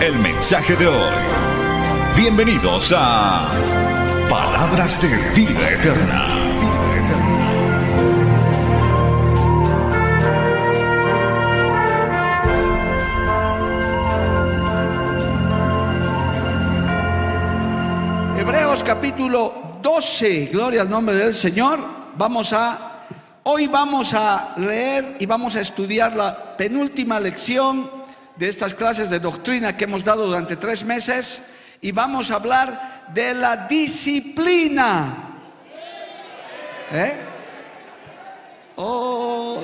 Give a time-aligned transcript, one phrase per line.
[0.00, 1.14] el mensaje de hoy.
[2.16, 3.48] Bienvenidos a
[4.30, 6.24] Palabras de Vida Eterna.
[18.38, 21.80] Hebreos capítulo 12, gloria al nombre del Señor.
[22.16, 23.02] Vamos a,
[23.42, 27.97] hoy vamos a leer y vamos a estudiar la penúltima lección
[28.38, 31.42] de estas clases de doctrina que hemos dado durante tres meses
[31.80, 35.14] y vamos a hablar de la disciplina.
[36.92, 37.16] ¿Eh?
[38.76, 39.60] Oh,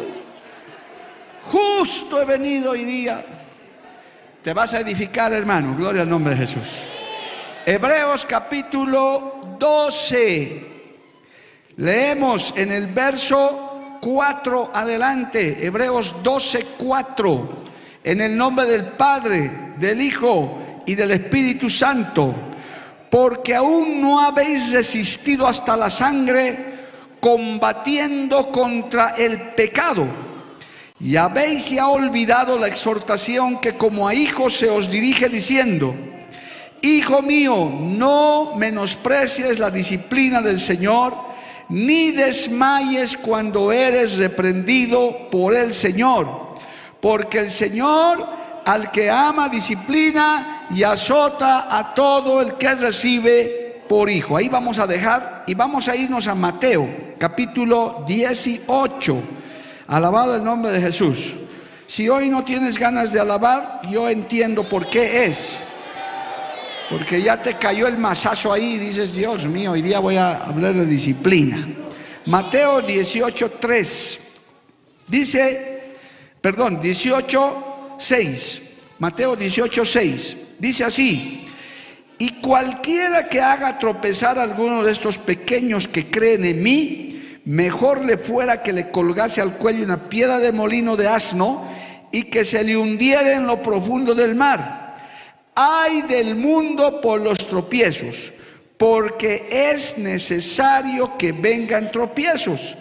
[1.43, 3.25] justo he venido hoy día.
[4.43, 5.77] Te vas a edificar, hermano.
[5.77, 6.87] Gloria al nombre de Jesús.
[7.65, 10.75] Hebreos capítulo 12.
[11.77, 15.65] Leemos en el verso 4 adelante.
[15.65, 17.64] Hebreos 12, 4.
[18.05, 22.35] En el nombre del Padre, del Hijo y del Espíritu Santo.
[23.11, 26.75] Porque aún no habéis resistido hasta la sangre
[27.21, 30.07] combatiendo contra el pecado.
[31.01, 35.95] Y habéis ya olvidado la exhortación que como a hijos se os dirige diciendo,
[36.83, 41.15] Hijo mío, no menosprecies la disciplina del Señor,
[41.71, 46.44] ni desmayes cuando eres reprendido por el Señor,
[47.05, 48.27] porque el Señor
[48.65, 54.39] al que ama disciplina y azota a todo el que recibe por hijo.
[54.39, 56.89] Ahí vamos a dejar y vamos a irnos a Mateo,
[57.19, 59.23] capítulo 18.
[59.87, 61.35] Alabado el nombre de Jesús.
[61.87, 65.57] Si hoy no tienes ganas de alabar, yo entiendo por qué es.
[66.89, 70.73] Porque ya te cayó el masazo ahí dices, Dios mío, hoy día voy a hablar
[70.73, 71.69] de disciplina.
[72.25, 74.21] Mateo 18, 3.
[75.07, 75.74] Dice,
[76.45, 78.63] perdón, 18, 6.
[78.99, 80.37] Mateo 18, 6.
[80.59, 81.41] Dice así.
[82.19, 88.05] Y cualquiera que haga tropezar a alguno de estos pequeños que creen en mí, mejor
[88.05, 91.67] le fuera que le colgase al cuello una piedra de molino de asno
[92.13, 94.97] y que se le hundiera en lo profundo del mar.
[95.55, 98.35] Ay del mundo por los tropiezos,
[98.77, 102.77] porque es necesario que vengan tropiezos,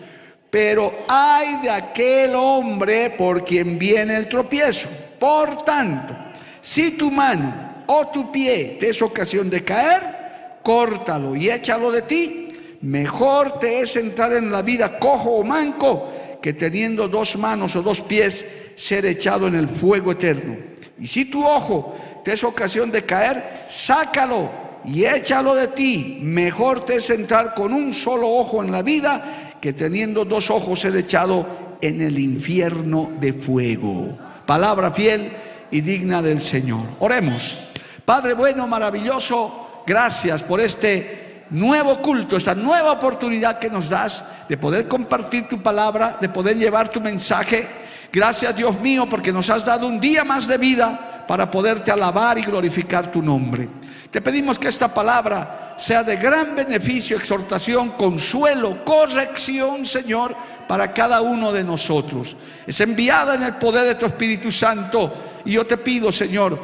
[0.53, 4.87] pero ay de aquel hombre por quien viene el tropiezo.
[5.17, 6.13] Por tanto,
[6.61, 12.03] si tu mano o tu pie te es ocasión de caer, córtalo y échalo de
[12.03, 12.49] ti.
[12.81, 17.81] Mejor te es entrar en la vida cojo o manco que teniendo dos manos o
[17.81, 20.55] dos pies ser echado en el fuego eterno.
[20.99, 24.51] Y si tu ojo te es ocasión de caer, sácalo
[24.85, 26.19] y échalo de ti.
[26.21, 30.81] Mejor te es entrar con un solo ojo en la vida que teniendo dos ojos
[30.81, 34.17] ser echado en el infierno de fuego.
[34.45, 35.31] Palabra fiel
[35.71, 36.81] y digna del Señor.
[36.99, 37.57] Oremos.
[38.03, 44.57] Padre bueno, maravilloso, gracias por este nuevo culto, esta nueva oportunidad que nos das de
[44.57, 47.65] poder compartir tu palabra, de poder llevar tu mensaje.
[48.11, 52.37] Gracias Dios mío porque nos has dado un día más de vida para poderte alabar
[52.37, 53.69] y glorificar tu nombre.
[54.11, 60.33] Te pedimos que esta palabra sea de gran beneficio, exhortación, consuelo, corrección, Señor,
[60.65, 62.37] para cada uno de nosotros.
[62.65, 65.11] Es enviada en el poder de tu Espíritu Santo
[65.43, 66.57] y yo te pido, Señor,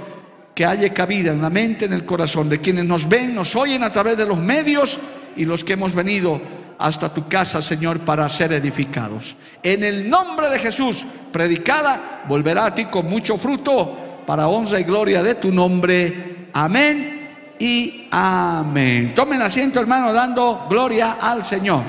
[0.56, 3.84] que haya cabida en la mente, en el corazón de quienes nos ven, nos oyen
[3.84, 4.98] a través de los medios
[5.36, 6.40] y los que hemos venido
[6.78, 9.36] hasta tu casa, Señor, para ser edificados.
[9.62, 14.84] En el nombre de Jesús, predicada, volverá a ti con mucho fruto para honra y
[14.86, 16.48] gloria de tu nombre.
[16.54, 17.19] Amén
[17.60, 19.14] y amén.
[19.14, 21.84] Tomen asiento, hermano, dando gloria al Señor.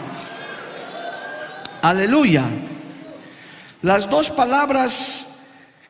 [1.83, 2.45] Aleluya.
[3.83, 5.27] Las dos palabras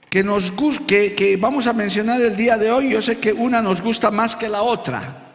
[0.09, 0.53] que nos
[0.87, 4.11] que, que vamos a mencionar el día de hoy, yo sé que una nos gusta
[4.11, 5.29] más que la otra.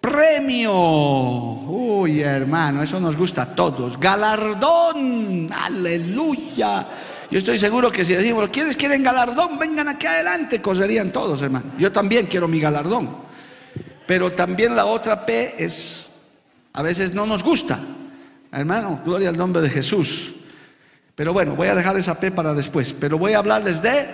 [0.00, 0.72] Premio.
[0.72, 3.98] Uy, hermano, eso nos gusta a todos.
[3.98, 5.48] Galardón.
[5.52, 6.86] Aleluya.
[7.30, 9.58] Yo estoy seguro que si decimos, ¿quiénes quieren galardón?
[9.58, 11.72] Vengan aquí adelante, coserían todos, hermano.
[11.78, 13.29] Yo también quiero mi galardón.
[14.10, 16.10] Pero también la otra P es,
[16.72, 17.78] a veces no nos gusta.
[18.50, 20.32] Hermano, gloria al nombre de Jesús.
[21.14, 22.92] Pero bueno, voy a dejar esa P para después.
[22.92, 24.08] Pero voy a hablarles de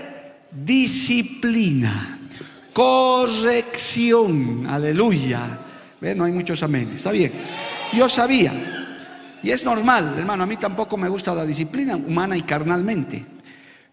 [0.52, 2.28] disciplina.
[2.74, 4.66] corrección.
[4.66, 5.60] Aleluya.
[5.98, 6.14] ¿Ve?
[6.14, 6.92] No hay muchos amén.
[6.94, 7.32] Está bien.
[7.94, 8.52] Yo sabía.
[9.42, 10.42] Y es normal, hermano.
[10.42, 13.24] A mí tampoco me gusta la disciplina humana y carnalmente.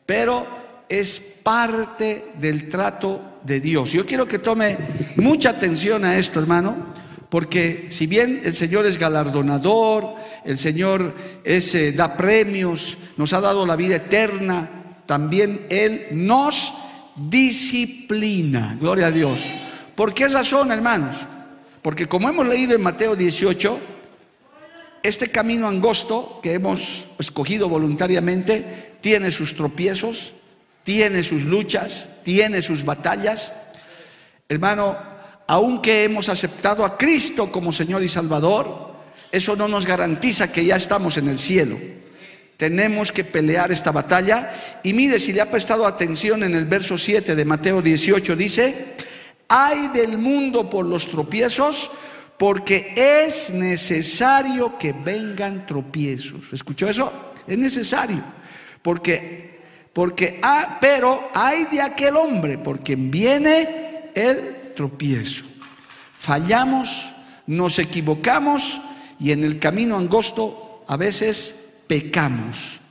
[0.06, 0.62] Pero
[1.00, 3.92] es parte del trato de Dios.
[3.92, 4.78] Yo quiero que tome
[5.16, 6.94] mucha atención a esto, hermano.
[7.30, 10.13] Porque si bien el Señor es galardonador,
[10.45, 14.69] el Señor es, eh, da premios, nos ha dado la vida eterna,
[15.07, 16.75] también Él nos
[17.16, 18.78] disciplina.
[18.80, 19.42] Gloria a Dios.
[19.95, 21.16] ¿Por qué razón, hermanos?
[21.81, 23.80] Porque como hemos leído en Mateo 18,
[25.01, 30.36] este camino angosto que hemos escogido voluntariamente tiene sus tropiezos,
[30.83, 33.51] tiene sus luchas, tiene sus batallas.
[34.47, 34.97] Hermano,
[35.47, 38.94] aunque hemos aceptado a Cristo como Señor y Salvador,
[39.31, 41.77] eso no nos garantiza que ya estamos en el cielo.
[42.57, 44.53] Tenemos que pelear esta batalla.
[44.83, 48.95] Y mire, si le ha prestado atención en el verso 7 de Mateo 18, dice,
[49.47, 51.91] hay del mundo por los tropiezos,
[52.38, 56.53] porque es necesario que vengan tropiezos.
[56.53, 57.33] ¿Escuchó eso?
[57.47, 58.24] Es necesario.
[58.81, 59.52] Porque,
[59.94, 65.45] porque, ah, pero hay de aquel hombre, porque viene el tropiezo.
[66.13, 67.12] Fallamos,
[67.48, 68.81] nos equivocamos
[69.19, 72.81] y en el camino angosto a veces pecamos.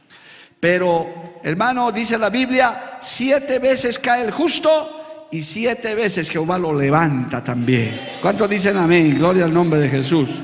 [0.61, 6.73] Pero, hermano, dice la Biblia, siete veces cae el justo y siete veces Jehová lo
[6.73, 8.01] levanta también.
[8.21, 9.15] ¿Cuántos dicen amén?
[9.19, 10.43] Gloria al nombre de Jesús.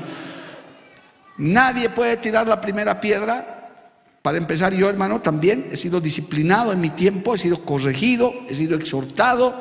[1.37, 3.58] Nadie puede tirar la primera piedra.
[4.21, 8.53] Para empezar, yo, hermano, también he sido disciplinado en mi tiempo, he sido corregido, he
[8.53, 9.55] sido exhortado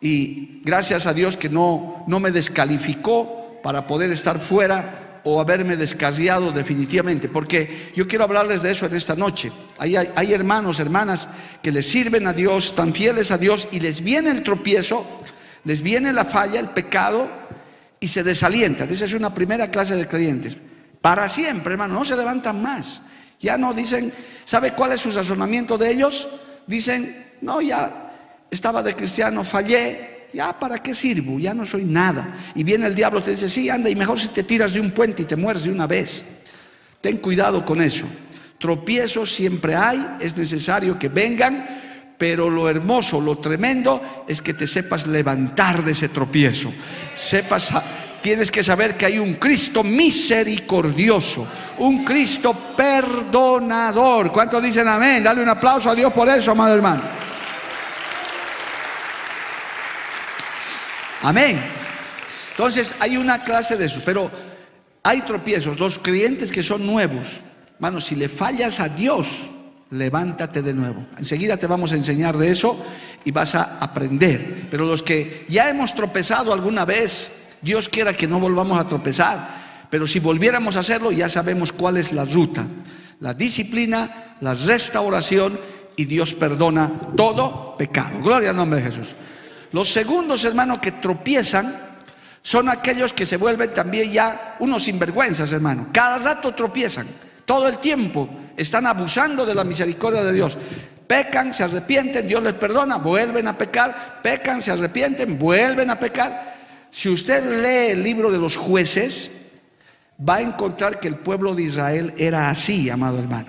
[0.00, 5.76] y gracias a Dios que no, no me descalificó para poder estar fuera o haberme
[5.76, 9.52] descarriado definitivamente, porque yo quiero hablarles de eso en esta noche.
[9.78, 11.28] Hay, hay, hermanos, hermanas
[11.62, 15.06] que les sirven a Dios, están fieles a Dios y les viene el tropiezo,
[15.64, 17.28] les viene la falla, el pecado
[18.00, 18.90] y se desalientan.
[18.90, 20.56] Esa es una primera clase de creyentes.
[21.00, 23.02] Para siempre, hermano, no se levantan más.
[23.42, 24.12] Ya no dicen,
[24.44, 26.28] ¿sabe cuál es su razonamiento de ellos?
[26.66, 28.12] Dicen, no, ya
[28.50, 32.36] estaba de cristiano, fallé, ya para qué sirvo, ya no soy nada.
[32.54, 34.92] Y viene el diablo te dice, sí, anda, y mejor si te tiras de un
[34.92, 36.24] puente y te mueres de una vez.
[37.00, 38.06] Ten cuidado con eso.
[38.58, 41.66] Tropiezos siempre hay, es necesario que vengan,
[42.16, 46.72] pero lo hermoso, lo tremendo es que te sepas levantar de ese tropiezo.
[47.14, 47.72] Sepas,
[48.22, 51.46] tienes que saber que hay un Cristo misericordioso,
[51.78, 54.32] un Cristo perdonador.
[54.32, 55.22] ¿Cuántos dicen amén?
[55.22, 57.02] Dale un aplauso a Dios por eso, amado hermano.
[61.22, 61.62] Amén.
[62.50, 64.30] Entonces hay una clase de eso, pero
[65.02, 65.78] hay tropiezos.
[65.78, 67.40] Los creyentes que son nuevos,
[67.74, 69.50] hermano, si le fallas a Dios,
[69.90, 71.06] levántate de nuevo.
[71.18, 72.76] Enseguida te vamos a enseñar de eso
[73.24, 74.68] y vas a aprender.
[74.70, 79.62] Pero los que ya hemos tropezado alguna vez, Dios quiera que no volvamos a tropezar,
[79.88, 82.66] pero si volviéramos a hacerlo, ya sabemos cuál es la ruta.
[83.20, 85.58] La disciplina, la restauración
[85.96, 88.20] y Dios perdona todo pecado.
[88.20, 89.14] Gloria al nombre de Jesús.
[89.70, 91.92] Los segundos, hermanos, que tropiezan
[92.42, 95.88] son aquellos que se vuelven también ya unos sinvergüenzas, hermano.
[95.92, 97.06] Cada rato tropiezan,
[97.44, 100.58] todo el tiempo están abusando de la misericordia de Dios.
[101.06, 106.51] Pecan, se arrepienten, Dios les perdona, vuelven a pecar, pecan, se arrepienten, vuelven a pecar.
[106.92, 109.30] Si usted lee el libro de los jueces,
[110.20, 113.48] va a encontrar que el pueblo de Israel era así, amado hermano.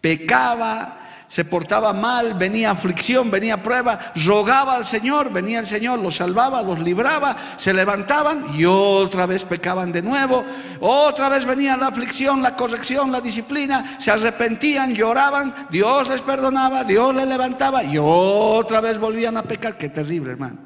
[0.00, 6.14] Pecaba, se portaba mal, venía aflicción, venía prueba, rogaba al Señor, venía el Señor, los
[6.14, 10.44] salvaba, los libraba, se levantaban y otra vez pecaban de nuevo,
[10.78, 16.84] otra vez venía la aflicción, la corrección, la disciplina, se arrepentían, lloraban, Dios les perdonaba,
[16.84, 19.76] Dios les levantaba y otra vez volvían a pecar.
[19.76, 20.65] Qué terrible, hermano.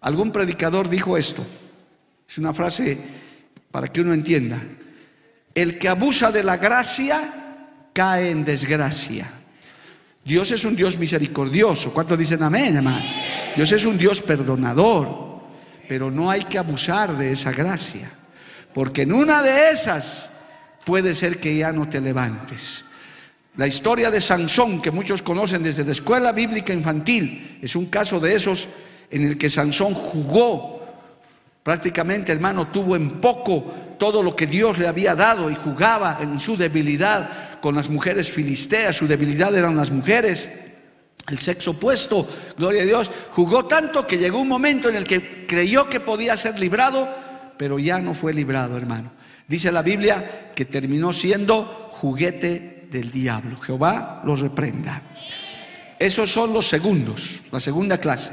[0.00, 1.44] Algún predicador dijo esto,
[2.28, 2.98] es una frase
[3.70, 4.62] para que uno entienda,
[5.54, 7.56] el que abusa de la gracia
[7.92, 9.30] cae en desgracia.
[10.24, 11.92] Dios es un Dios misericordioso.
[11.92, 13.04] ¿Cuántos dicen amén, hermano?
[13.54, 15.38] Dios es un Dios perdonador,
[15.88, 18.10] pero no hay que abusar de esa gracia,
[18.74, 20.30] porque en una de esas
[20.84, 22.84] puede ser que ya no te levantes.
[23.56, 28.20] La historia de Sansón, que muchos conocen desde la escuela bíblica infantil, es un caso
[28.20, 28.68] de esos
[29.10, 30.84] en el que Sansón jugó,
[31.62, 33.64] prácticamente hermano, tuvo en poco
[33.98, 38.30] todo lo que Dios le había dado y jugaba en su debilidad con las mujeres
[38.30, 40.48] filisteas, su debilidad eran las mujeres.
[41.28, 45.46] El sexo opuesto, gloria a Dios, jugó tanto que llegó un momento en el que
[45.46, 47.08] creyó que podía ser librado,
[47.56, 49.10] pero ya no fue librado, hermano.
[49.48, 53.56] Dice la Biblia que terminó siendo juguete del diablo.
[53.56, 55.02] Jehová los reprenda.
[55.98, 58.30] Esos son los segundos, la segunda clase.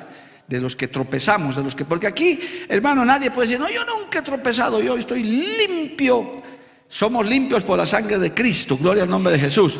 [0.47, 3.83] De los que tropezamos, de los que, porque aquí, hermano, nadie puede decir, no, yo
[3.85, 6.43] nunca he tropezado, yo estoy limpio.
[6.87, 9.79] Somos limpios por la sangre de Cristo, gloria al nombre de Jesús.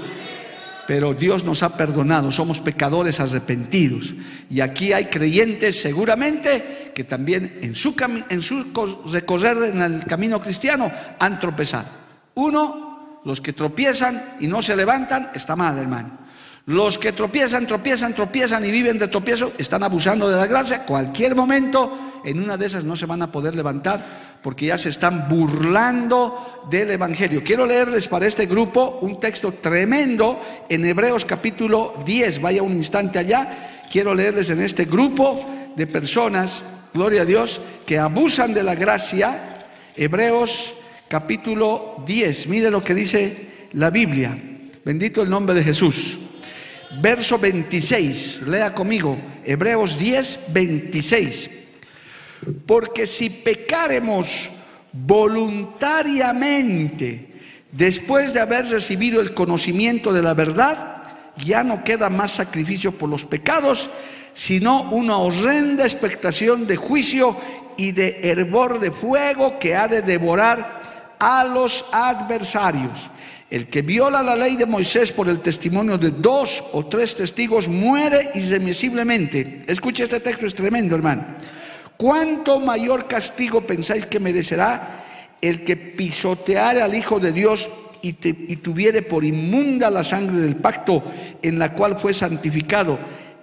[0.88, 4.14] Pero Dios nos ha perdonado, somos pecadores arrepentidos.
[4.50, 7.96] Y aquí hay creyentes seguramente que también en su,
[8.30, 8.66] en su
[9.12, 11.88] recorrer en el camino cristiano han tropezado.
[12.36, 16.23] Uno, los que tropiezan y no se levantan, está mal, hermano.
[16.66, 20.86] Los que tropiezan, tropiezan, tropiezan y viven de tropiezo están abusando de la gracia.
[20.86, 24.88] Cualquier momento, en una de esas no se van a poder levantar porque ya se
[24.88, 27.44] están burlando del Evangelio.
[27.44, 32.40] Quiero leerles para este grupo un texto tremendo en Hebreos capítulo 10.
[32.40, 33.82] Vaya un instante allá.
[33.92, 39.60] Quiero leerles en este grupo de personas, gloria a Dios, que abusan de la gracia.
[39.98, 40.76] Hebreos
[41.10, 42.48] capítulo 10.
[42.48, 44.38] Mire lo que dice la Biblia.
[44.86, 46.20] Bendito el nombre de Jesús
[47.02, 51.50] verso 26, lea conmigo, Hebreos 10, 26.
[52.66, 54.50] Porque si pecaremos
[54.92, 57.34] voluntariamente
[57.72, 61.04] después de haber recibido el conocimiento de la verdad,
[61.38, 63.90] ya no queda más sacrificio por los pecados,
[64.34, 67.36] sino una horrenda expectación de juicio
[67.78, 73.10] y de hervor de fuego que ha de devorar a los adversarios.
[73.54, 77.68] El que viola la ley de Moisés por el testimonio de dos o tres testigos
[77.68, 79.64] muere irremisiblemente.
[79.68, 81.24] Escuche este texto, es tremendo, hermano.
[81.96, 85.04] ¿Cuánto mayor castigo pensáis que merecerá
[85.40, 87.70] el que pisoteare al Hijo de Dios
[88.02, 91.04] y, y tuviere por inmunda la sangre del pacto
[91.40, 92.98] en la cual fue santificado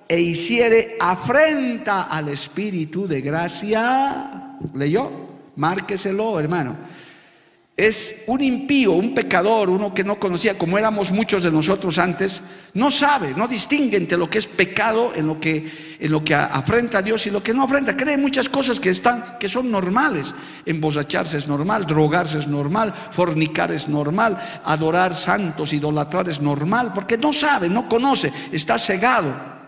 [0.09, 4.57] e hiciere afrenta al Espíritu de gracia?
[4.75, 5.09] ¿Leyó?
[5.55, 6.99] Márqueselo, hermano
[7.87, 12.43] es un impío, un pecador, uno que no conocía, como éramos muchos de nosotros antes,
[12.75, 16.35] no sabe, no distingue entre lo que es pecado, en lo que, en lo que
[16.35, 17.97] afrenta a Dios y lo que no afrenta.
[17.97, 20.35] Cree muchas cosas que, están, que son normales.
[20.67, 27.17] Emborracharse es normal, drogarse es normal, fornicar es normal, adorar santos, idolatrar es normal, porque
[27.17, 29.60] no sabe, no conoce, está cegado.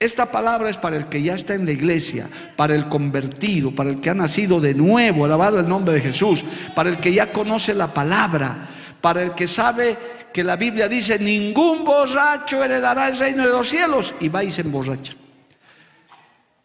[0.00, 2.26] Esta palabra es para el que ya está en la iglesia,
[2.56, 6.42] para el convertido, para el que ha nacido de nuevo, alabado el nombre de Jesús,
[6.74, 8.66] para el que ya conoce la palabra,
[9.02, 9.98] para el que sabe
[10.32, 14.50] que la Biblia dice, ningún borracho heredará el reino de los cielos y va y
[14.50, 15.12] se emborracha.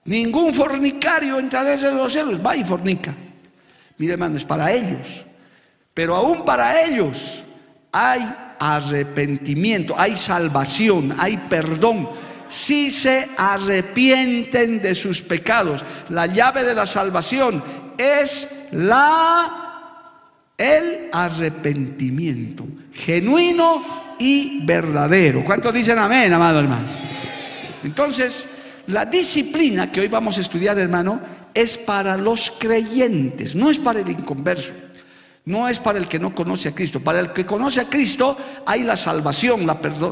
[0.05, 3.13] Ningún fornicario entrará en el reino de los cielos, va y fornica.
[3.97, 5.25] Mire hermano, es para ellos.
[5.93, 7.43] Pero aún para ellos
[7.91, 15.83] hay arrepentimiento, hay salvación, hay perdón si se arrepienten de sus pecados.
[16.09, 17.63] La llave de la salvación
[17.97, 19.61] es la
[20.57, 25.43] el arrepentimiento genuino y verdadero.
[25.43, 26.87] ¿Cuántos dicen amén, amado hermano?
[27.83, 28.47] Entonces,
[28.87, 31.19] la disciplina que hoy vamos a estudiar, hermano,
[31.53, 34.73] es para los creyentes, no es para el inconverso.
[35.45, 36.99] No es para el que no conoce a Cristo.
[36.99, 38.35] Para el que conoce a Cristo
[38.65, 39.67] hay la salvación,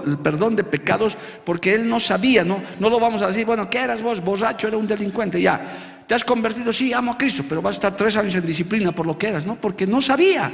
[0.05, 3.67] el perdón de pecados, porque él no sabía, no, no lo vamos a decir, bueno,
[3.67, 4.21] ¿qué eras vos?
[4.21, 6.03] Borracho, era un delincuente, ya.
[6.05, 8.91] Te has convertido, sí, amo a Cristo, pero vas a estar tres años en disciplina
[8.91, 9.55] por lo que eras, ¿no?
[9.55, 10.51] Porque no sabía.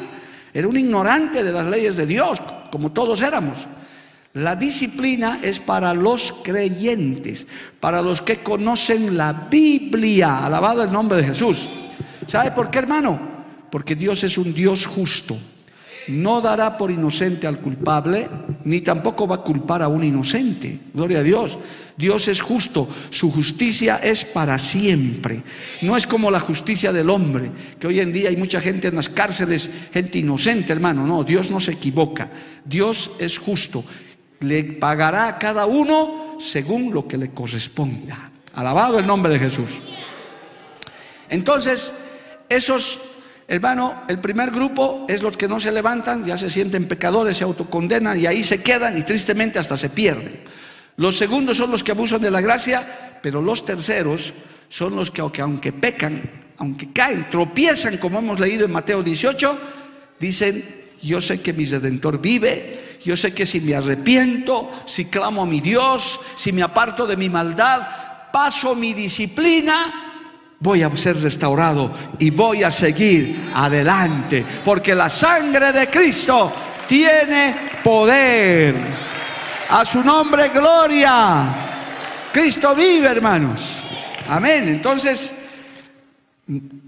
[0.53, 3.67] Era un ignorante de las leyes de Dios, como todos éramos.
[4.33, 7.47] La disciplina es para los creyentes,
[7.81, 10.45] para los que conocen la Biblia.
[10.45, 11.69] Alabado el nombre de Jesús.
[12.27, 13.38] ¿Sabe por qué, hermano?
[13.71, 15.37] Porque Dios es un Dios justo.
[16.07, 18.27] No dará por inocente al culpable,
[18.63, 20.79] ni tampoco va a culpar a un inocente.
[20.93, 21.59] Gloria a Dios.
[21.95, 25.43] Dios es justo, su justicia es para siempre.
[25.81, 28.95] No es como la justicia del hombre, que hoy en día hay mucha gente en
[28.95, 31.05] las cárceles, gente inocente, hermano.
[31.05, 32.31] No, Dios no se equivoca.
[32.65, 33.83] Dios es justo.
[34.39, 38.31] Le pagará a cada uno según lo que le corresponda.
[38.53, 39.81] Alabado el nombre de Jesús.
[41.29, 41.93] Entonces,
[42.47, 43.08] esos
[43.51, 47.43] Hermano, el primer grupo es los que no se levantan, ya se sienten pecadores, se
[47.43, 50.41] autocondenan y ahí se quedan y tristemente hasta se pierden.
[50.97, 54.35] Los segundos son los que abusan de la gracia, pero los terceros
[54.67, 59.57] son los que aunque pecan, aunque caen, tropiezan, como hemos leído en Mateo 18,
[60.19, 60.63] dicen,
[61.01, 65.47] yo sé que mi redentor vive, yo sé que si me arrepiento, si clamo a
[65.47, 67.81] mi Dios, si me aparto de mi maldad,
[68.31, 70.08] paso mi disciplina,
[70.59, 76.51] voy a ser restaurado y voy a seguir adelante, porque la sangre de Cristo
[76.87, 78.75] tiene poder.
[79.69, 81.67] A su nombre, gloria.
[82.31, 83.79] Cristo vive, hermanos.
[84.27, 84.67] Amén.
[84.67, 85.33] Entonces,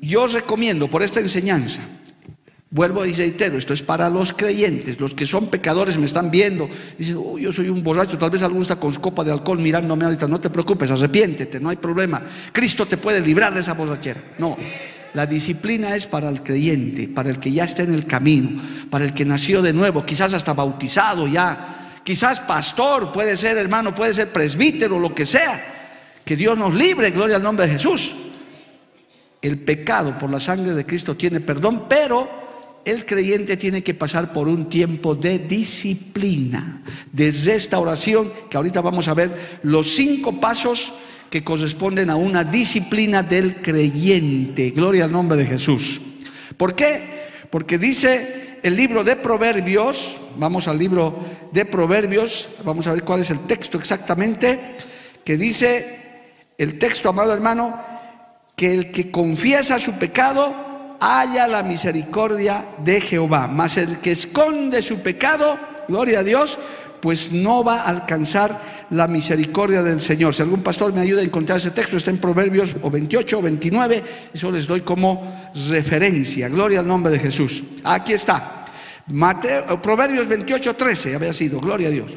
[0.02, 1.82] yo recomiendo por esta enseñanza
[2.74, 6.70] Vuelvo y reitero, esto es para los creyentes, los que son pecadores me están viendo,
[6.98, 9.60] dicen, oh, yo soy un borracho, tal vez alguno está con su copa de alcohol
[9.60, 12.24] mirándome ahorita, no te preocupes, arrepiéntete, no hay problema,
[12.54, 14.24] Cristo te puede librar de esa borrachera.
[14.38, 14.56] No,
[15.14, 19.04] la disciplina es para el creyente, para el que ya está en el camino, para
[19.04, 24.14] el que nació de nuevo, quizás hasta bautizado ya, quizás pastor, puede ser hermano, puede
[24.14, 25.62] ser presbítero, lo que sea,
[26.24, 28.16] que Dios nos libre, gloria al nombre de Jesús.
[29.42, 32.41] El pecado por la sangre de Cristo tiene perdón, pero
[32.86, 39.08] el creyente tiene que pasar por un tiempo de disciplina, de restauración, que ahorita vamos
[39.08, 40.94] a ver los cinco pasos
[41.30, 44.72] que corresponden a una disciplina del creyente.
[44.72, 46.02] Gloria al nombre de Jesús.
[46.58, 47.30] ¿Por qué?
[47.50, 51.18] Porque dice el libro de Proverbios, vamos al libro
[51.52, 54.60] de Proverbios, vamos a ver cuál es el texto exactamente,
[55.24, 56.00] que dice
[56.58, 57.82] el texto, amado hermano,
[58.56, 60.71] que el que confiesa su pecado,
[61.02, 63.48] haya la misericordia de Jehová.
[63.48, 66.58] Mas el que esconde su pecado, gloria a Dios,
[67.02, 70.36] pues no va a alcanzar la misericordia del Señor.
[70.36, 73.42] Si algún pastor me ayuda a encontrar ese texto, está en Proverbios o 28 o
[73.42, 76.48] 29, eso les doy como referencia.
[76.50, 77.64] Gloria al nombre de Jesús.
[77.84, 78.66] Aquí está.
[79.08, 82.16] Mateo, Proverbios 28, 13, había sido, gloria a Dios.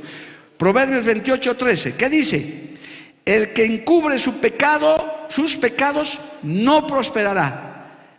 [0.58, 2.74] Proverbios 28, 13, ¿qué dice?
[3.24, 7.73] El que encubre su pecado, sus pecados, no prosperará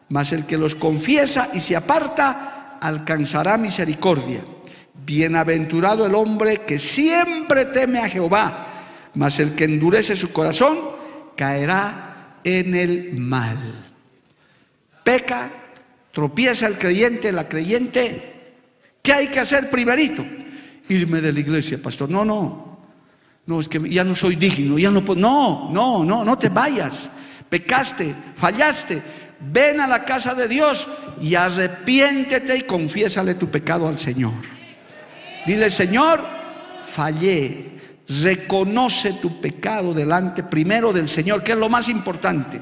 [0.10, 4.44] mas el que los confiesa y se aparta alcanzará misericordia.
[5.06, 8.68] Bienaventurado el hombre que siempre teme a Jehová,
[9.16, 10.78] mas el que endurece su corazón
[11.36, 13.58] caerá en el mal.
[15.04, 15.52] Peca,
[16.12, 18.34] tropieza el creyente, la creyente.
[19.02, 20.26] ¿Qué hay que hacer primerito?
[20.90, 22.10] Irme de la iglesia, pastor.
[22.10, 22.76] No, no.
[23.46, 25.20] No, es que ya no soy digno, ya no puedo.
[25.20, 27.12] No, no, no, no te vayas.
[27.48, 29.02] Pecaste, fallaste
[29.40, 30.88] ven a la casa de Dios
[31.22, 34.34] y arrepiéntete y confiésale tu pecado al Señor.
[35.46, 36.22] Dile, Señor,
[36.82, 37.74] fallé.
[38.08, 42.62] Reconoce tu pecado delante primero del Señor, que es lo más importante.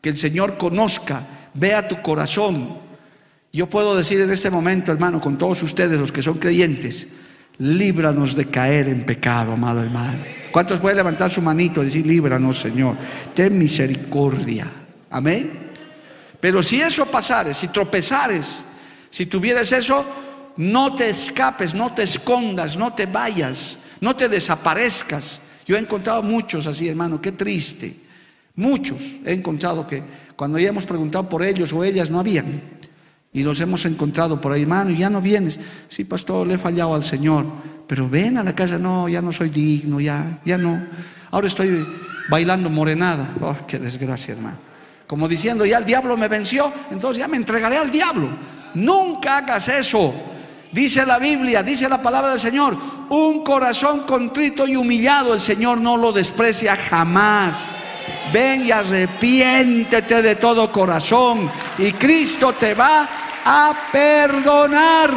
[0.00, 1.22] Que el Señor conozca,
[1.54, 2.78] vea tu corazón.
[3.52, 7.06] Yo puedo decir en este momento, hermano, con todos ustedes, los que son creyentes,
[7.58, 10.18] líbranos de caer en pecado, amado hermano.
[10.52, 12.96] ¿Cuántos pueden levantar su manito y decir, líbranos, Señor?
[13.34, 14.70] Ten misericordia.
[15.10, 15.65] Amén.
[16.40, 18.58] Pero si eso pasares, si tropezares,
[19.10, 20.04] si tuvieras eso,
[20.56, 25.40] no te escapes, no te escondas, no te vayas, no te desaparezcas.
[25.66, 27.96] Yo he encontrado muchos así, hermano, qué triste.
[28.54, 30.02] Muchos he encontrado que
[30.34, 32.62] cuando ya hemos preguntado por ellos o ellas no habían.
[33.32, 35.58] Y los hemos encontrado por ahí, hermano, y ya no vienes.
[35.88, 37.44] Sí, pastor, le he fallado al Señor.
[37.86, 40.82] Pero ven a la casa, no, ya no soy digno, ya, ya no.
[41.30, 41.86] Ahora estoy
[42.30, 43.28] bailando morenada.
[43.40, 44.58] Oh, qué desgracia, hermano.
[45.06, 48.28] Como diciendo, ya el diablo me venció, entonces ya me entregaré al diablo.
[48.74, 50.12] Nunca hagas eso.
[50.72, 52.76] Dice la Biblia, dice la palabra del Señor,
[53.08, 57.68] un corazón contrito y humillado el Señor no lo desprecia jamás.
[58.32, 63.08] Ven y arrepiéntete de todo corazón y Cristo te va
[63.44, 65.10] a perdonar.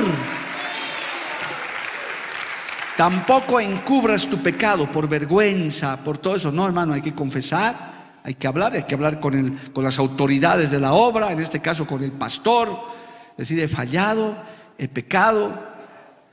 [2.95, 6.51] Tampoco encubras tu pecado por vergüenza, por todo eso.
[6.51, 9.97] No, hermano, hay que confesar hay que hablar, hay que hablar con, el, con las
[9.97, 12.69] autoridades de la obra, en este caso con el pastor,
[13.37, 14.35] decir, he fallado,
[14.77, 15.53] he pecado,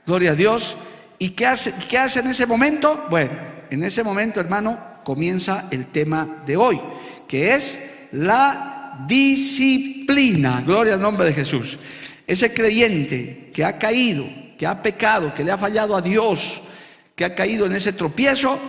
[0.05, 0.75] gloria a Dios.
[1.19, 3.05] ¿Y qué hace, qué hace en ese momento?
[3.09, 3.31] Bueno,
[3.69, 6.79] en ese momento, hermano, comienza el tema de hoy,
[7.27, 7.79] que es
[8.11, 10.61] la disciplina.
[10.65, 11.79] Gloria al nombre de Jesús.
[12.25, 14.25] Ese creyente que ha caído,
[14.57, 16.61] que ha pecado, que le ha fallado a Dios,
[17.15, 18.59] que ha caído en ese tropiezo,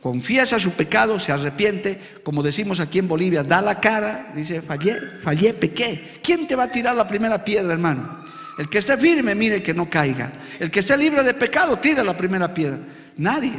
[0.00, 4.98] confiesa su pecado, se arrepiente, como decimos aquí en Bolivia, da la cara, dice, fallé,
[5.22, 6.18] fallé, pequé.
[6.22, 8.20] ¿Quién te va a tirar la primera piedra, hermano?
[8.58, 10.32] El que esté firme, mire que no caiga.
[10.58, 12.78] El que esté libre de pecado, tira la primera piedra.
[13.18, 13.52] Nadie,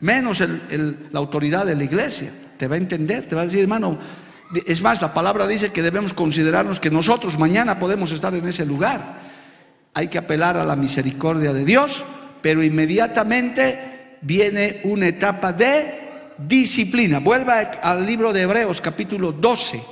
[0.00, 3.98] menos la autoridad de la iglesia, te va a entender, te va a decir, hermano,
[4.66, 8.66] es más, la palabra dice que debemos considerarnos que nosotros mañana podemos estar en ese
[8.66, 9.20] lugar.
[9.94, 12.04] Hay que apelar a la misericordia de Dios,
[12.42, 13.91] pero inmediatamente
[14.22, 16.00] viene una etapa de
[16.38, 17.18] disciplina.
[17.18, 19.82] Vuelva al libro de Hebreos capítulo 12,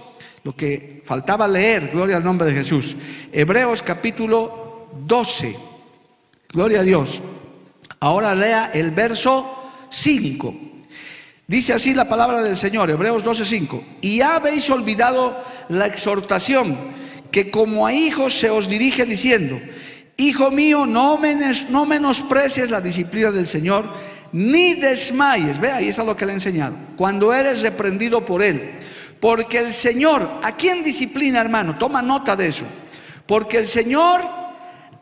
[0.45, 2.97] lo que faltaba leer, gloria al nombre de Jesús.
[3.33, 5.57] Hebreos capítulo 12,
[6.53, 7.23] gloria a Dios.
[7.99, 10.55] Ahora lea el verso 5.
[11.47, 13.85] Dice así la palabra del Señor, Hebreos 12, 5.
[14.01, 15.37] Y habéis olvidado
[15.69, 16.79] la exhortación
[17.31, 19.61] que como a hijos se os dirige diciendo,
[20.17, 21.19] Hijo mío, no,
[21.71, 23.87] no menosprecies la disciplina del Señor
[24.33, 25.61] ni desmayes.
[25.61, 26.75] Ve, ahí es a lo que le he enseñado.
[26.97, 28.73] Cuando eres reprendido por Él.
[29.21, 31.77] Porque el Señor, ¿a quién disciplina, hermano?
[31.77, 32.65] Toma nota de eso.
[33.27, 34.23] Porque el Señor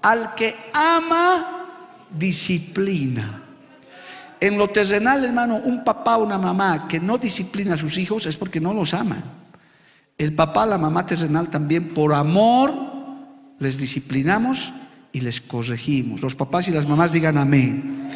[0.02, 1.66] al que ama,
[2.10, 3.42] disciplina.
[4.40, 8.26] En lo terrenal, hermano, un papá o una mamá que no disciplina a sus hijos
[8.26, 9.16] es porque no los ama.
[10.16, 12.72] El papá, la mamá terrenal también, por amor,
[13.58, 14.72] les disciplinamos
[15.12, 16.20] y les corregimos.
[16.20, 18.08] Los papás y las mamás digan amén.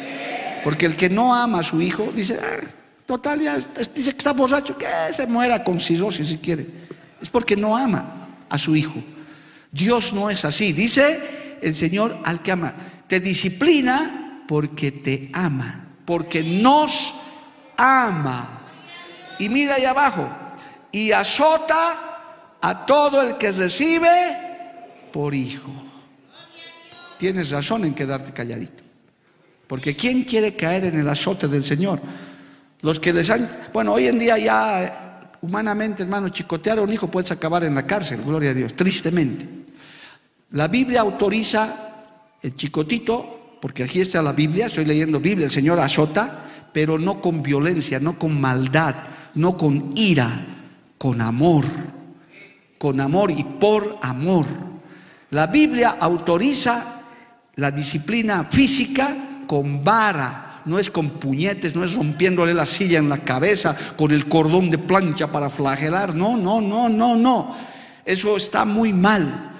[0.63, 2.65] Porque el que no ama a su hijo dice, ah,
[3.05, 3.57] total, ya
[3.93, 6.65] dice que está borracho, que se muera con cirrosis si quiere.
[7.21, 8.95] Es porque no ama a su hijo.
[9.71, 10.71] Dios no es así.
[10.71, 12.73] Dice el Señor al que ama.
[13.07, 17.13] Te disciplina porque te ama, porque nos
[17.77, 18.61] ama.
[19.39, 20.29] Y mira ahí abajo,
[20.91, 24.37] y azota a todo el que recibe
[25.11, 25.71] por hijo.
[27.17, 28.82] Tienes razón en quedarte calladito.
[29.73, 31.99] Porque ¿quién quiere caer en el azote del Señor?
[32.81, 33.49] Los que les han...
[33.73, 37.87] Bueno, hoy en día ya humanamente, hermano, chicotear a un hijo puedes acabar en la
[37.87, 39.49] cárcel, gloria a Dios, tristemente.
[40.51, 45.79] La Biblia autoriza el chicotito, porque aquí está la Biblia, estoy leyendo Biblia, el Señor
[45.79, 48.93] azota, pero no con violencia, no con maldad,
[49.33, 50.29] no con ira,
[50.99, 51.65] con amor,
[52.77, 54.45] con amor y por amor.
[55.31, 57.01] La Biblia autoriza
[57.55, 63.07] la disciplina física con vara, no es con puñetes, no es rompiéndole la silla en
[63.07, 67.55] la cabeza con el cordón de plancha para flagelar, no, no, no, no, no.
[68.03, 69.51] Eso está muy mal.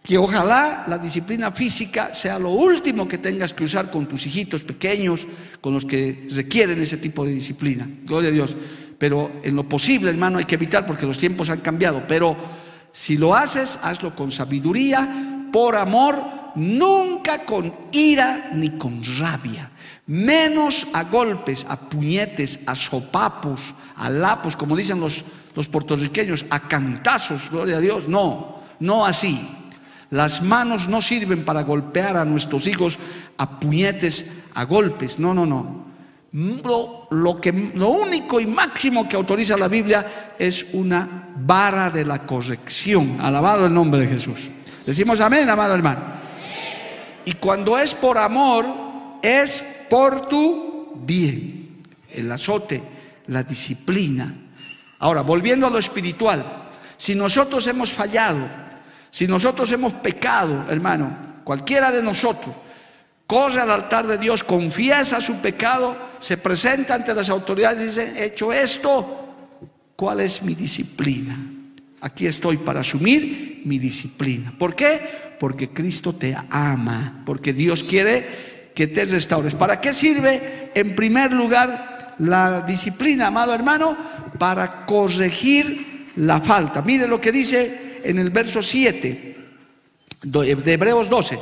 [0.00, 4.62] Que ojalá la disciplina física sea lo último que tengas que usar con tus hijitos
[4.62, 5.26] pequeños,
[5.60, 7.88] con los que requieren ese tipo de disciplina.
[8.04, 8.56] Gloria a Dios.
[8.96, 12.04] Pero en lo posible, hermano, hay que evitar porque los tiempos han cambiado.
[12.06, 12.36] Pero
[12.92, 16.16] si lo haces, hazlo con sabiduría, por amor,
[16.54, 17.09] nunca
[17.46, 19.70] con ira ni con rabia.
[20.06, 26.60] Menos a golpes, a puñetes, a sopapos, a lapos, como dicen los, los puertorriqueños, a
[26.60, 28.08] cantazos, gloria a Dios.
[28.08, 29.40] No, no así.
[30.10, 32.98] Las manos no sirven para golpear a nuestros hijos
[33.38, 35.20] a puñetes, a golpes.
[35.20, 35.88] No, no, no.
[36.32, 42.20] Lo, que, lo único y máximo que autoriza la Biblia es una vara de la
[42.26, 43.20] corrección.
[43.20, 44.50] Alabado el nombre de Jesús.
[44.84, 46.19] Decimos amén, amado hermano.
[47.30, 48.66] Y cuando es por amor,
[49.22, 51.80] es por tu bien.
[52.10, 52.82] El azote,
[53.28, 54.34] la disciplina.
[54.98, 56.44] Ahora, volviendo a lo espiritual,
[56.96, 58.48] si nosotros hemos fallado,
[59.12, 62.52] si nosotros hemos pecado, hermano, cualquiera de nosotros,
[63.28, 68.12] corre al altar de Dios, confiesa su pecado, se presenta ante las autoridades y dice,
[68.16, 69.36] he hecho esto,
[69.94, 71.38] ¿cuál es mi disciplina?
[72.00, 74.52] Aquí estoy para asumir mi disciplina.
[74.58, 75.29] ¿Por qué?
[75.40, 79.54] Porque Cristo te ama, porque Dios quiere que te restaures.
[79.54, 80.70] ¿Para qué sirve?
[80.74, 83.96] En primer lugar, la disciplina, amado hermano,
[84.38, 86.82] para corregir la falta.
[86.82, 89.36] Mire lo que dice en el verso 7
[90.22, 91.38] de Hebreos 12.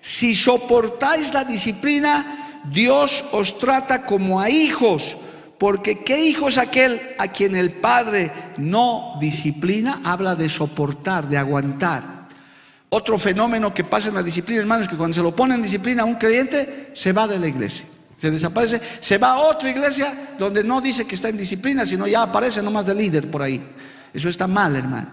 [0.00, 5.18] Si soportáis la disciplina, Dios os trata como a hijos,
[5.58, 10.00] porque ¿qué hijo es aquel a quien el Padre no disciplina?
[10.02, 12.13] Habla de soportar, de aguantar.
[12.96, 15.62] Otro fenómeno que pasa en la disciplina, hermanos, es que cuando se lo pone en
[15.62, 17.84] disciplina a un creyente, se va de la iglesia.
[18.16, 22.06] Se desaparece, se va a otra iglesia donde no dice que está en disciplina, sino
[22.06, 23.60] ya aparece nomás de líder por ahí.
[24.12, 25.08] Eso está mal, hermano.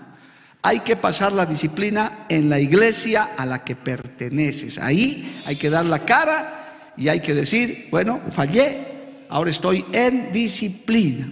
[0.62, 4.78] Hay que pasar la disciplina en la iglesia a la que perteneces.
[4.78, 8.78] Ahí hay que dar la cara y hay que decir, bueno, fallé,
[9.28, 11.28] ahora estoy en disciplina.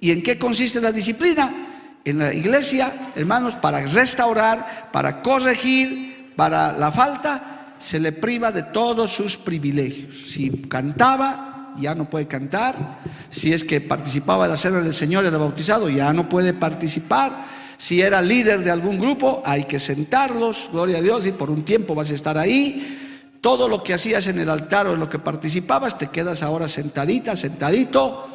[0.00, 1.69] ¿Y en qué consiste la disciplina?
[2.04, 8.64] En la iglesia, hermanos, para restaurar, para corregir, para la falta, se le priva de
[8.64, 10.30] todos sus privilegios.
[10.30, 13.00] Si cantaba, ya no puede cantar.
[13.28, 17.44] Si es que participaba de la cena del Señor, era bautizado, ya no puede participar
[17.80, 21.62] si era líder de algún grupo, hay que sentarlos, gloria a Dios, y por un
[21.62, 23.30] tiempo vas a estar ahí.
[23.40, 26.68] Todo lo que hacías en el altar o en lo que participabas, te quedas ahora
[26.68, 28.28] sentadita, sentadito,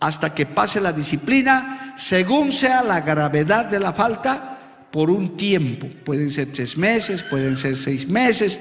[0.00, 4.58] hasta que pase la disciplina, según sea la gravedad de la falta,
[4.90, 5.88] por un tiempo.
[6.04, 8.60] Pueden ser tres meses, pueden ser seis meses.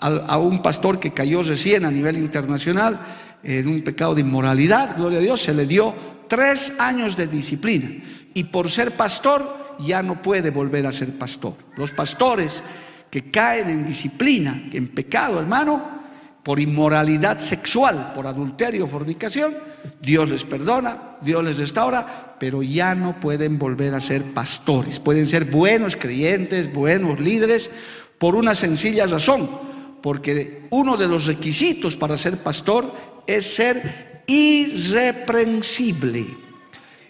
[0.00, 2.98] A, un pastor que cayó recién a nivel internacional
[3.42, 5.94] en un pecado de inmoralidad, gloria a Dios, se le dio
[6.28, 7.88] tres años de disciplina.
[8.34, 11.54] Y por ser pastor, ya no puede volver a ser pastor.
[11.76, 12.62] Los pastores
[13.10, 15.96] que caen en disciplina, en pecado, hermano,
[16.46, 19.52] por inmoralidad sexual, por adulterio, fornicación,
[20.00, 25.00] Dios les perdona, Dios les restaura, pero ya no pueden volver a ser pastores.
[25.00, 27.68] Pueden ser buenos creyentes, buenos líderes,
[28.18, 29.50] por una sencilla razón,
[30.00, 32.94] porque uno de los requisitos para ser pastor
[33.26, 36.28] es ser irreprensible.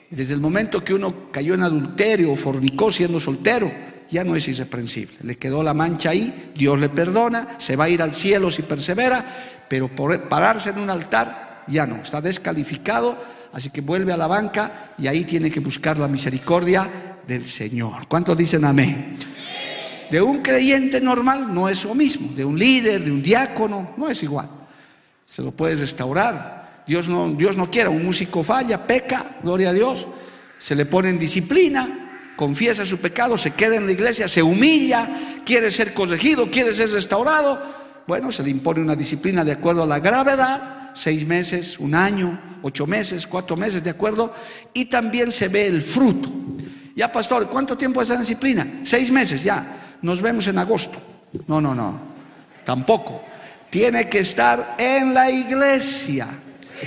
[0.08, 3.70] Desde el momento que uno cayó en adulterio o fornicó siendo soltero,
[4.10, 5.16] ya no es irreprensible.
[5.22, 8.62] Le quedó la mancha ahí, Dios le perdona, se va a ir al cielo si
[8.62, 9.24] persevera,
[9.68, 13.18] pero por pararse en un altar ya no, está descalificado,
[13.52, 16.88] así que vuelve a la banca y ahí tiene que buscar la misericordia
[17.26, 18.06] del Señor.
[18.08, 19.16] ¿Cuántos dicen amén?
[20.10, 24.08] De un creyente normal no es lo mismo, de un líder, de un diácono, no
[24.08, 24.48] es igual.
[25.24, 26.84] Se lo puedes restaurar.
[26.86, 30.06] Dios no, Dios no quiera, un músico falla, peca, gloria a Dios,
[30.56, 32.05] se le pone en disciplina,
[32.36, 35.08] confiesa su pecado, se queda en la iglesia, se humilla,
[35.44, 37.60] quiere ser corregido, quiere ser restaurado.
[38.06, 42.38] Bueno, se le impone una disciplina de acuerdo a la gravedad, seis meses, un año,
[42.62, 44.32] ocho meses, cuatro meses, de acuerdo,
[44.72, 46.30] y también se ve el fruto.
[46.94, 48.80] Ya, pastor, ¿cuánto tiempo es esa disciplina?
[48.84, 50.98] Seis meses, ya nos vemos en agosto.
[51.48, 52.00] No, no, no,
[52.64, 53.22] tampoco.
[53.68, 56.28] Tiene que estar en la iglesia,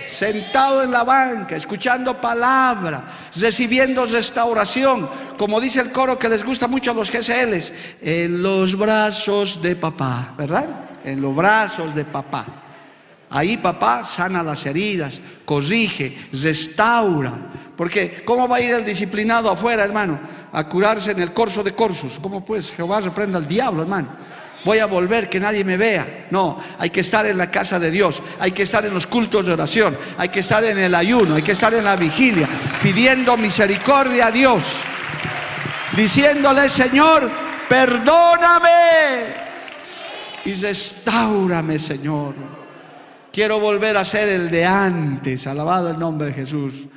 [0.06, 6.68] sentado en la banca, escuchando palabra, recibiendo restauración, como dice el coro que les gusta
[6.68, 7.72] mucho a los GSLs,
[8.02, 10.68] en los brazos de papá, ¿verdad?
[11.04, 12.46] En los brazos de papá.
[13.32, 17.34] Ahí papá sana las heridas, corrige, restaura.
[17.76, 20.20] Porque ¿cómo va a ir el disciplinado afuera, hermano?
[20.52, 22.20] a curarse en el corso de corsos.
[22.20, 22.72] ¿Cómo pues?
[22.72, 24.10] Jehová reprenda al diablo, hermano.
[24.66, 26.28] Voy a volver, que nadie me vea.
[26.32, 29.46] No, hay que estar en la casa de Dios, hay que estar en los cultos
[29.46, 32.48] de oración, hay que estar en el ayuno, hay que estar en la vigilia,
[32.84, 34.64] pidiendo misericordia a Dios,
[35.96, 37.30] diciéndole, Señor,
[37.70, 38.70] perdóname
[40.46, 42.34] y restaurame, Señor.
[43.32, 46.88] Quiero volver a ser el de antes, alabado el nombre de Jesús.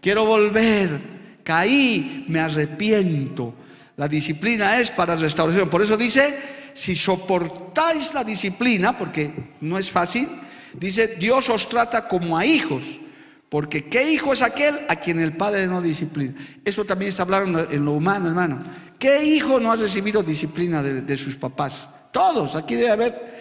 [0.00, 3.54] Quiero volver caí, me arrepiento.
[3.96, 5.68] La disciplina es para restauración.
[5.68, 10.28] Por eso dice, si soportáis la disciplina, porque no es fácil,
[10.74, 13.00] dice, Dios os trata como a hijos.
[13.48, 16.34] Porque ¿qué hijo es aquel a quien el padre no disciplina?
[16.64, 18.58] Eso también está hablando en lo humano, hermano.
[18.98, 21.88] ¿Qué hijo no ha recibido disciplina de, de sus papás?
[22.12, 23.32] Todos, aquí debe haber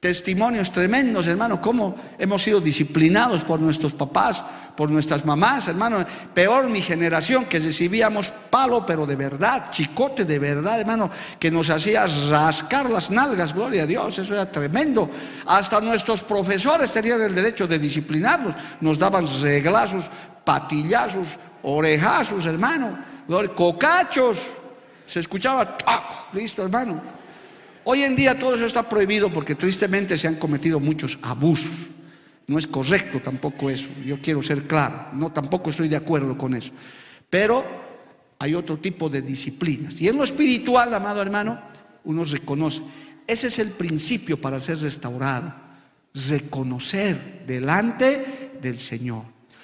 [0.00, 4.42] Testimonios tremendos, hermano, cómo hemos sido disciplinados por nuestros papás,
[4.80, 6.06] por nuestras mamás, hermano.
[6.32, 11.68] Peor mi generación, que recibíamos palo, pero de verdad, chicote de verdad, hermano, que nos
[11.68, 15.10] hacía rascar las nalgas, gloria a Dios, eso era tremendo.
[15.44, 20.10] Hasta nuestros profesores tenían el derecho de disciplinarnos, nos daban reglazos,
[20.42, 22.98] patillazos, orejazos, hermano,
[23.54, 24.38] cocachos,
[25.04, 25.76] se escuchaba,
[26.32, 27.02] listo, hermano.
[27.84, 31.99] Hoy en día todo eso está prohibido porque tristemente se han cometido muchos abusos.
[32.50, 33.90] No es correcto tampoco eso.
[34.04, 35.10] Yo quiero ser claro.
[35.12, 36.72] No, tampoco estoy de acuerdo con eso.
[37.30, 37.64] Pero
[38.40, 40.00] hay otro tipo de disciplinas.
[40.00, 41.60] Y en lo espiritual, amado hermano,
[42.02, 42.82] uno reconoce.
[43.24, 45.54] Ese es el principio para ser restaurado.
[46.12, 49.22] Reconocer delante del Señor.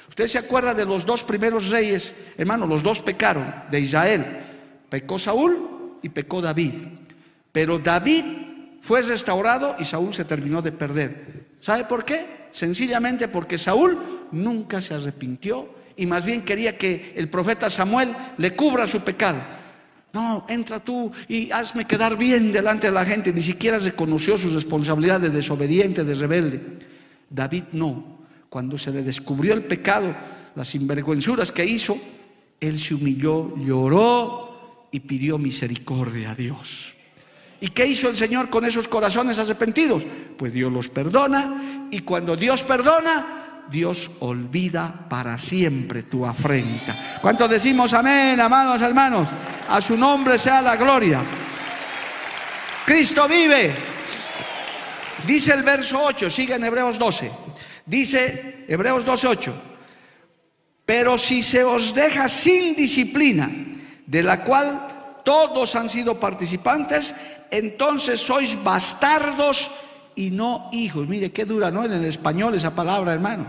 [0.09, 4.25] Usted se acuerda de los dos primeros reyes, hermano, los dos pecaron de Israel.
[4.88, 6.72] Pecó Saúl y pecó David.
[7.51, 8.25] Pero David
[8.81, 11.46] fue restaurado y Saúl se terminó de perder.
[11.59, 12.45] ¿Sabe por qué?
[12.56, 13.98] Sencillamente porque Saúl
[14.32, 19.36] nunca se arrepintió y más bien quería que el profeta Samuel le cubra su pecado.
[20.14, 23.30] No, entra tú y hazme quedar bien delante de la gente.
[23.34, 26.62] Ni siquiera reconoció su responsabilidad de desobediente, de rebelde.
[27.28, 28.20] David no.
[28.48, 30.16] Cuando se le descubrió el pecado,
[30.54, 31.98] las sinvergüenzuras que hizo,
[32.58, 36.95] él se humilló, lloró y pidió misericordia a Dios.
[37.60, 40.02] ¿Y qué hizo el Señor con esos corazones arrepentidos?
[40.36, 47.18] Pues Dios los perdona y cuando Dios perdona, Dios olvida para siempre tu afrenta.
[47.20, 49.28] ¿Cuántos decimos amén, amados hermanos?
[49.68, 51.22] A su nombre sea la gloria.
[52.84, 53.74] Cristo vive.
[55.26, 57.30] Dice el verso 8, sigue en Hebreos 12.
[57.84, 59.62] Dice Hebreos 12, 8.
[60.84, 63.50] Pero si se os deja sin disciplina,
[64.06, 67.12] de la cual todos han sido participantes,
[67.50, 69.70] entonces sois bastardos
[70.14, 71.06] y no hijos.
[71.06, 71.85] Mire, qué dura, ¿no?
[71.85, 73.46] En el español esa palabra, hermano.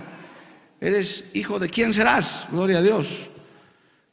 [0.80, 3.30] Eres hijo de quién serás, gloria a Dios.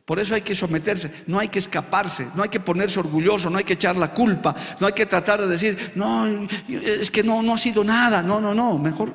[0.04, 3.56] Por eso hay que someterse, no hay que escaparse, no hay que ponerse orgulloso, no
[3.56, 7.42] hay que echar la culpa, no hay que tratar de decir, no, es que no,
[7.42, 9.14] no ha sido nada, no, no, no, mejor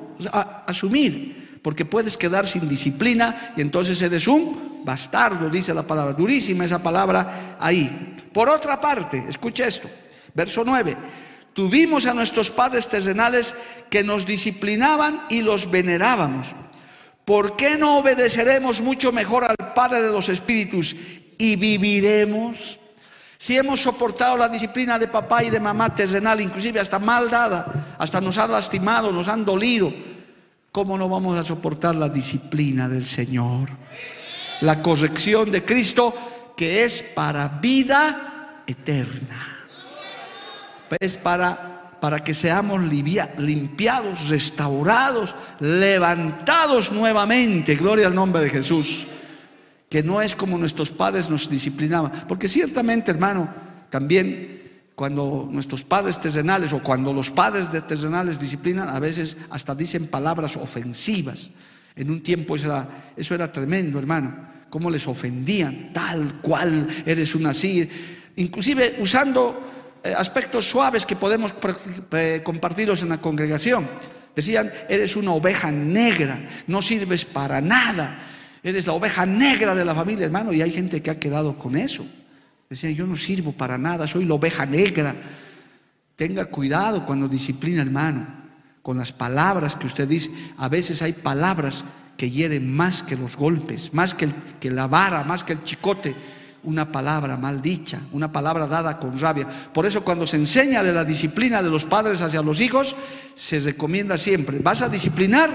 [0.66, 6.64] asumir, porque puedes quedar sin disciplina y entonces eres un bastardo, dice la palabra, durísima
[6.64, 8.16] esa palabra ahí.
[8.32, 9.88] Por otra parte, escuche esto,
[10.34, 10.96] verso 9,
[11.52, 13.54] tuvimos a nuestros padres terrenales
[13.88, 16.48] que nos disciplinaban y los venerábamos.
[17.24, 20.96] ¿Por qué no obedeceremos mucho mejor al Padre de los Espíritus
[21.38, 22.78] y viviremos?
[23.38, 27.96] Si hemos soportado la disciplina de papá y de mamá terrenal, inclusive hasta mal dada,
[27.98, 29.92] hasta nos ha lastimado, nos han dolido,
[30.72, 33.70] ¿cómo no vamos a soportar la disciplina del Señor?
[34.60, 36.14] La corrección de Cristo
[36.56, 39.59] que es para vida eterna.
[40.98, 47.76] Es para, para que seamos limpiados, restaurados, levantados nuevamente.
[47.76, 49.06] Gloria al nombre de Jesús.
[49.88, 52.12] Que no es como nuestros padres nos disciplinaban.
[52.26, 53.48] Porque ciertamente, hermano,
[53.90, 54.60] también
[54.94, 60.56] cuando nuestros padres terrenales o cuando los padres terrenales disciplinan, a veces hasta dicen palabras
[60.56, 61.50] ofensivas.
[61.96, 64.48] En un tiempo eso era, eso era tremendo, hermano.
[64.68, 67.88] Cómo les ofendían, tal cual, eres un así.
[68.36, 69.70] Inclusive usando
[70.16, 71.54] aspectos suaves que podemos
[72.42, 73.86] compartirlos en la congregación.
[74.34, 78.18] Decían, eres una oveja negra, no sirves para nada.
[78.62, 80.52] Eres la oveja negra de la familia, hermano.
[80.52, 82.06] Y hay gente que ha quedado con eso.
[82.68, 85.14] Decían, yo no sirvo para nada, soy la oveja negra.
[86.14, 88.40] Tenga cuidado cuando disciplina, hermano
[88.82, 90.30] con las palabras que usted dice.
[90.58, 91.84] A veces hay palabras
[92.16, 96.14] que hieren más que los golpes, más que, que la vara, más que el chicote.
[96.62, 99.46] Una palabra mal dicha, una palabra dada con rabia.
[99.72, 102.94] Por eso cuando se enseña de la disciplina de los padres hacia los hijos,
[103.34, 105.50] se recomienda siempre, vas a disciplinar,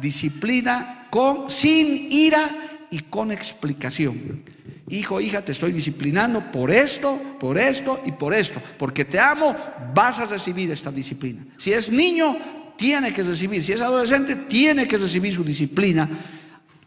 [0.00, 2.48] disciplina con, sin ira
[2.90, 4.42] y con explicación.
[4.88, 8.60] Hijo, hija, te estoy disciplinando por esto, por esto y por esto.
[8.78, 9.56] Porque te amo,
[9.94, 11.42] vas a recibir esta disciplina.
[11.56, 12.36] Si es niño,
[12.76, 16.08] tiene que recibir, si es adolescente, tiene que recibir su disciplina.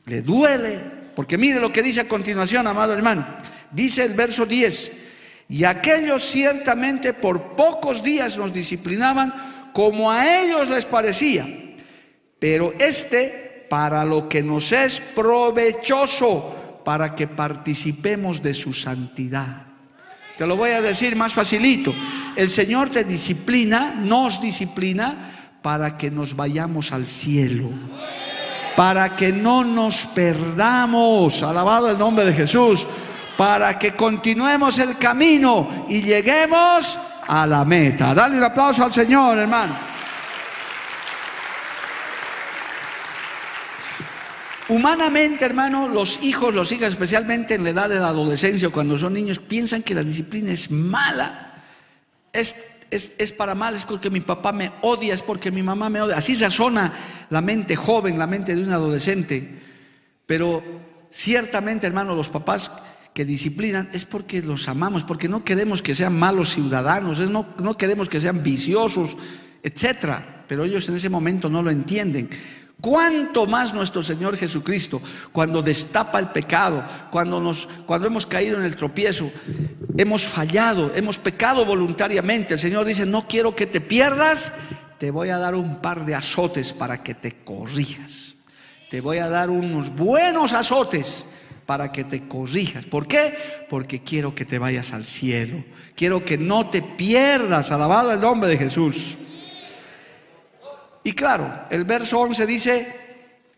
[0.06, 0.80] Le duele,
[1.16, 3.26] porque mire lo que dice a continuación, amado hermano.
[3.72, 4.92] Dice el verso 10,
[5.50, 9.34] y aquellos ciertamente por pocos días nos disciplinaban
[9.74, 11.48] como a ellos les parecía,
[12.40, 19.66] pero este para lo que nos es provechoso, para que participemos de su santidad.
[20.38, 21.94] Te lo voy a decir más facilito.
[22.36, 27.70] El Señor te disciplina, nos disciplina para que nos vayamos al cielo,
[28.76, 32.88] para que no nos perdamos, alabado el nombre de Jesús,
[33.38, 38.14] para que continuemos el camino y lleguemos a la meta.
[38.14, 39.78] Dale un aplauso al Señor, hermano.
[44.70, 49.14] Humanamente, hermano, los hijos, los hijas, especialmente en la edad de la adolescencia, cuando son
[49.14, 51.54] niños, piensan que la disciplina es mala.
[52.34, 56.02] Es es, para mal, es porque mi papá me odia, es porque mi mamá me
[56.02, 56.18] odia.
[56.18, 56.94] Así razona
[57.30, 59.62] la mente joven, la mente de un adolescente.
[60.26, 60.64] Pero
[61.12, 62.72] ciertamente, hermano, los papás
[63.18, 67.48] que disciplinan es porque los amamos, porque no queremos que sean malos ciudadanos, es no,
[67.64, 69.18] no queremos que sean viciosos,
[69.64, 70.44] etcétera.
[70.48, 72.30] Pero ellos en ese momento no lo entienden.
[72.80, 75.02] ¿Cuánto más nuestro Señor Jesucristo,
[75.32, 79.32] cuando destapa el pecado, cuando, nos, cuando hemos caído en el tropiezo,
[79.98, 82.54] hemos fallado, hemos pecado voluntariamente?
[82.54, 84.54] El Señor dice, no quiero que te pierdas,
[85.00, 88.36] te voy a dar un par de azotes para que te corrijas.
[88.92, 91.26] Te voy a dar unos buenos azotes
[91.68, 92.86] para que te corrijas.
[92.86, 93.66] ¿Por qué?
[93.70, 95.64] Porque quiero que te vayas al cielo.
[95.96, 97.70] Quiero que no te pierdas.
[97.70, 99.18] Alabado el nombre de Jesús.
[101.04, 102.96] Y claro, el verso 11 dice,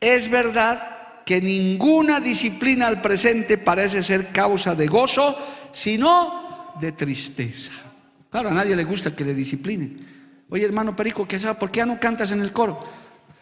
[0.01, 5.37] es verdad que ninguna disciplina al presente parece ser causa de gozo,
[5.71, 7.71] sino de tristeza.
[8.31, 10.45] Claro, a nadie le gusta que le disciplinen.
[10.49, 11.59] Oye, hermano Perico, ¿qué sabe?
[11.59, 12.83] ¿Por qué ya no cantas en el coro?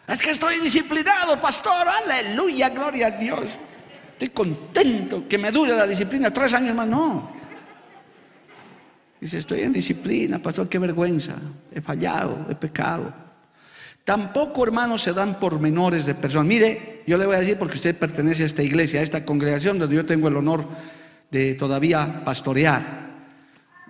[0.05, 1.87] Es que estoy disciplinado, pastor.
[2.03, 3.45] Aleluya, gloria a Dios.
[4.17, 6.87] Estoy contento que me dure la disciplina tres años más.
[6.87, 7.29] No.
[9.21, 11.35] Dice, estoy en disciplina, pastor, qué vergüenza.
[11.71, 13.13] He fallado, he pecado.
[14.03, 16.47] Tampoco, hermanos, se dan pormenores de personas.
[16.47, 19.77] Mire, yo le voy a decir porque usted pertenece a esta iglesia, a esta congregación
[19.77, 20.65] donde yo tengo el honor
[21.29, 22.81] de todavía pastorear.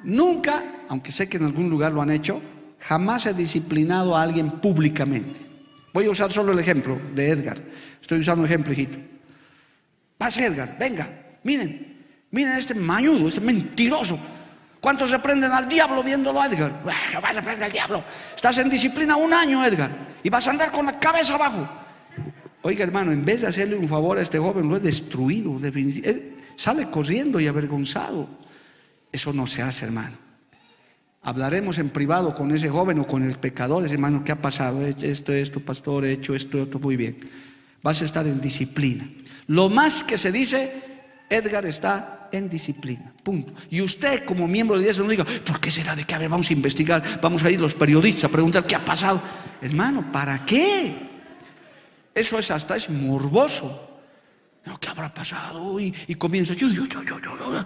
[0.03, 2.41] Nunca, aunque sé que en algún lugar lo han hecho,
[2.81, 5.39] jamás he disciplinado a alguien públicamente.
[5.93, 7.57] Voy a usar solo el ejemplo de Edgar.
[8.01, 9.16] Estoy usando un ejemplo, hijito.
[10.17, 11.07] Pase, Edgar, venga,
[11.43, 14.17] miren, miren este mañudo, este mentiroso.
[14.79, 16.71] ¿Cuántos reprenden al diablo viéndolo, Edgar?
[16.83, 18.03] Vas a reprender al diablo.
[18.35, 19.91] Estás en disciplina un año, Edgar,
[20.23, 21.67] y vas a andar con la cabeza abajo.
[22.61, 25.59] Oiga, hermano, en vez de hacerle un favor a este joven, lo he destruido.
[26.55, 28.27] Sale corriendo y avergonzado.
[29.11, 30.17] Eso no se hace, hermano.
[31.21, 34.85] Hablaremos en privado con ese joven o con el pecador, ese hermano, ¿qué ha pasado?
[34.85, 37.17] Esto, esto, pastor, he hecho esto, esto, muy bien.
[37.81, 39.07] Vas a estar en disciplina.
[39.47, 40.71] Lo más que se dice,
[41.29, 43.13] Edgar está en disciplina.
[43.23, 43.53] Punto.
[43.69, 46.15] Y usted como miembro de Dios no diga, ¿por qué será de qué?
[46.15, 49.21] A ver, vamos a investigar, vamos a ir los periodistas a preguntar qué ha pasado.
[49.61, 50.93] Hermano, ¿para qué?
[52.13, 53.83] Eso es hasta es morboso.
[54.81, 55.79] ¿Qué habrá pasado?
[55.79, 57.63] Y, y comienza, yo, yo, yo, yo, yo.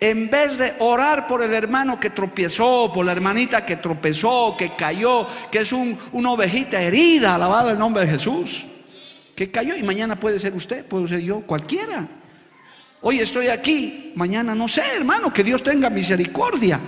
[0.00, 4.74] En vez de orar por el hermano que tropezó, por la hermanita que tropezó, que
[4.74, 8.66] cayó, que es un, una ovejita herida, alabado el nombre de Jesús,
[9.40, 12.06] que cayó y mañana puede ser usted, puede ser yo, cualquiera.
[13.00, 16.78] Hoy estoy aquí, mañana no sé, hermano, que Dios tenga misericordia.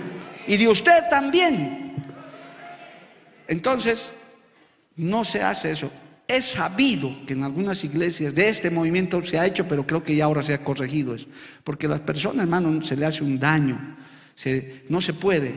[0.45, 1.95] Y de usted también.
[3.47, 4.13] Entonces,
[4.97, 5.91] no se hace eso.
[6.27, 10.15] Es sabido que en algunas iglesias de este movimiento se ha hecho, pero creo que
[10.15, 11.29] ya ahora se ha corregido eso.
[11.63, 13.97] Porque a las personas, hermano, se le hace un daño.
[14.89, 15.55] no se puede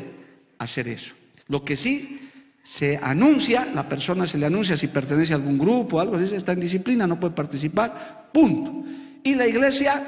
[0.56, 1.14] hacer eso.
[1.48, 2.25] Lo que sí
[2.66, 6.50] se anuncia, la persona se le anuncia si pertenece a algún grupo, algo así, está
[6.50, 8.84] en disciplina, no puede participar, punto.
[9.22, 10.02] Y la iglesia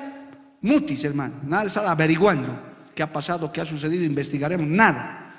[0.62, 2.58] mutis, hermano, nada de estar averiguando
[2.96, 5.34] qué ha pasado, qué ha sucedido, investigaremos, nada.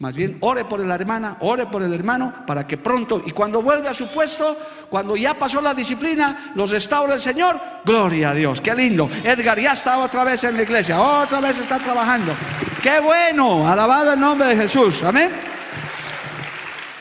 [0.00, 3.62] Más bien, ore por la hermana, ore por el hermano, para que pronto, y cuando
[3.62, 4.54] vuelve a su puesto,
[4.90, 9.08] cuando ya pasó la disciplina, los restaura el Señor, gloria a Dios, qué lindo.
[9.24, 12.34] Edgar ya está otra vez en la iglesia, otra vez está trabajando.
[12.82, 15.30] Qué bueno, alabado el nombre de Jesús, amén.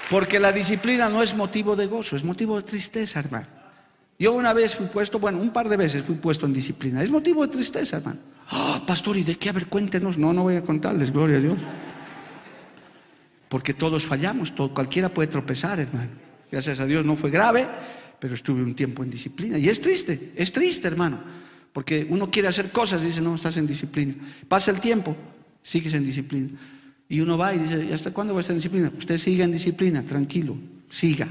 [0.09, 3.47] Porque la disciplina no es motivo de gozo, es motivo de tristeza, hermano.
[4.17, 7.01] Yo una vez fui puesto, bueno, un par de veces fui puesto en disciplina.
[7.01, 8.19] Es motivo de tristeza, hermano.
[8.49, 9.49] Ah, pastor, ¿y de qué?
[9.49, 10.17] A ver, cuéntenos.
[10.17, 11.57] No, no voy a contarles, gloria a Dios.
[13.47, 16.11] Porque todos fallamos, todo, cualquiera puede tropezar, hermano.
[16.51, 17.67] Gracias a Dios no fue grave,
[18.19, 19.57] pero estuve un tiempo en disciplina.
[19.57, 21.19] Y es triste, es triste, hermano.
[21.71, 24.15] Porque uno quiere hacer cosas, dice, no, estás en disciplina.
[24.47, 25.15] Pasa el tiempo,
[25.61, 26.49] sigues en disciplina.
[27.09, 28.91] Y uno va y dice, ¿y hasta cuándo va a estar en disciplina?
[28.95, 30.55] Usted siga en disciplina, tranquilo,
[30.89, 31.27] siga.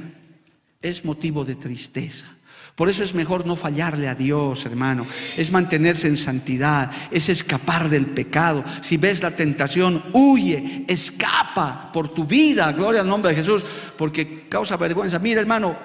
[0.83, 2.27] Es motivo de tristeza.
[2.75, 5.07] Por eso es mejor no fallarle a Dios, hermano.
[5.37, 8.65] Es mantenerse en santidad, es escapar del pecado.
[8.83, 12.73] Si ves la tentación, huye, escapa por tu vida.
[12.73, 13.65] Gloria al nombre de Jesús,
[13.97, 15.19] porque causa vergüenza.
[15.19, 15.77] Mira, hermano,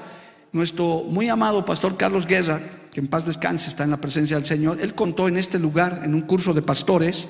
[0.52, 4.46] nuestro muy amado pastor Carlos Guerra, que en paz descanse, está en la presencia del
[4.46, 7.28] Señor, él contó en este lugar, en un curso de pastores,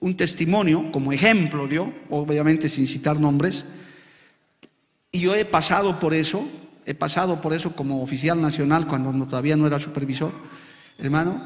[0.00, 3.64] un testimonio como ejemplo, dio, obviamente sin citar nombres.
[5.12, 6.48] Y yo he pasado por eso
[6.90, 10.32] he pasado por eso como oficial nacional cuando todavía no era supervisor,
[10.98, 11.40] hermano,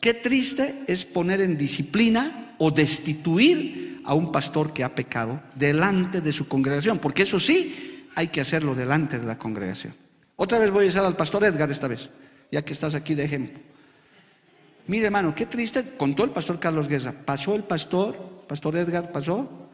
[0.00, 6.20] qué triste es poner en disciplina o destituir a un pastor que ha pecado delante
[6.20, 9.94] de su congregación, porque eso sí hay que hacerlo delante de la congregación.
[10.36, 12.10] Otra vez voy a usar al pastor Edgar esta vez,
[12.52, 13.60] ya que estás aquí de ejemplo.
[14.86, 19.70] Mire hermano, qué triste, contó el pastor Carlos Guerra, pasó el pastor, pastor Edgar pasó,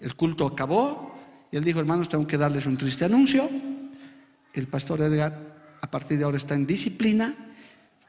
[0.00, 1.14] el culto acabó,
[1.50, 3.48] y él dijo, hermanos, tengo que darles un triste anuncio,
[4.52, 7.34] el pastor Edgar a partir de ahora está en disciplina,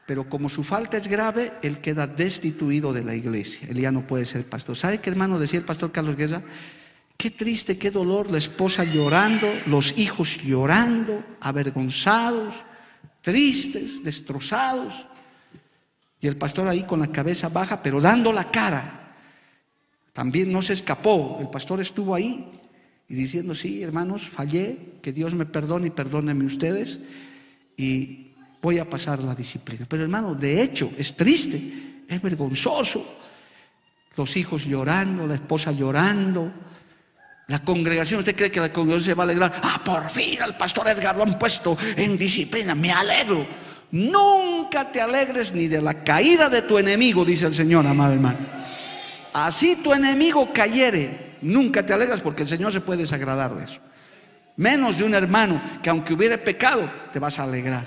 [0.06, 3.66] pero como su falta es grave, él queda destituido de la iglesia.
[3.68, 4.76] Él ya no puede ser pastor.
[4.76, 6.42] ¿Sabe qué hermano decía el pastor Carlos Guerra?
[7.16, 12.54] Qué triste, qué dolor, la esposa llorando, los hijos llorando, avergonzados,
[13.20, 15.08] tristes, destrozados.
[16.26, 19.14] Y el pastor ahí con la cabeza baja, pero dando la cara.
[20.12, 22.48] También no se escapó, el pastor estuvo ahí
[23.08, 26.98] y diciendo, sí, hermanos, fallé, que Dios me perdone y perdónenme ustedes
[27.76, 29.86] y voy a pasar la disciplina.
[29.88, 33.06] Pero hermano, de hecho, es triste, es vergonzoso.
[34.16, 36.52] Los hijos llorando, la esposa llorando,
[37.46, 39.60] la congregación, ¿usted cree que la congregación se va a alegrar?
[39.62, 43.46] Ah, por fin al pastor Edgar lo han puesto en disciplina, me alegro.
[43.90, 48.38] Nunca te alegres ni de la caída de tu enemigo, dice el Señor, amado hermano.
[49.32, 53.80] Así tu enemigo cayere, Nunca te alegras porque el Señor se puede desagradar de eso.
[54.56, 57.84] Menos de un hermano que aunque hubiera pecado, te vas a alegrar.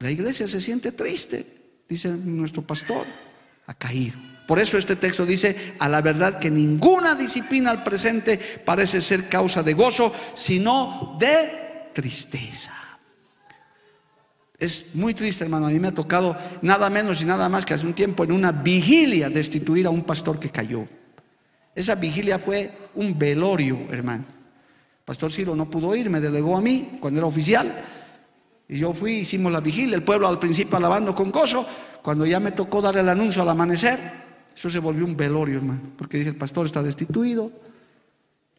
[0.00, 1.46] La iglesia se siente triste,
[1.88, 3.06] dice nuestro pastor,
[3.66, 4.18] ha caído.
[4.46, 9.28] Por eso este texto dice, a la verdad que ninguna disciplina al presente parece ser
[9.28, 12.72] causa de gozo, sino de tristeza.
[14.58, 15.66] Es muy triste, hermano.
[15.66, 18.32] A mí me ha tocado nada menos y nada más que hace un tiempo en
[18.32, 20.86] una vigilia destituir a un pastor que cayó.
[21.74, 24.24] Esa vigilia fue un velorio, hermano.
[25.04, 27.70] Pastor Ciro no pudo ir, me delegó a mí cuando era oficial.
[28.68, 31.66] Y yo fui, hicimos la vigilia, el pueblo al principio alabando con gozo.
[32.02, 33.98] Cuando ya me tocó dar el anuncio al amanecer,
[34.56, 35.82] eso se volvió un velorio, hermano.
[35.96, 37.52] Porque dije, el pastor está destituido,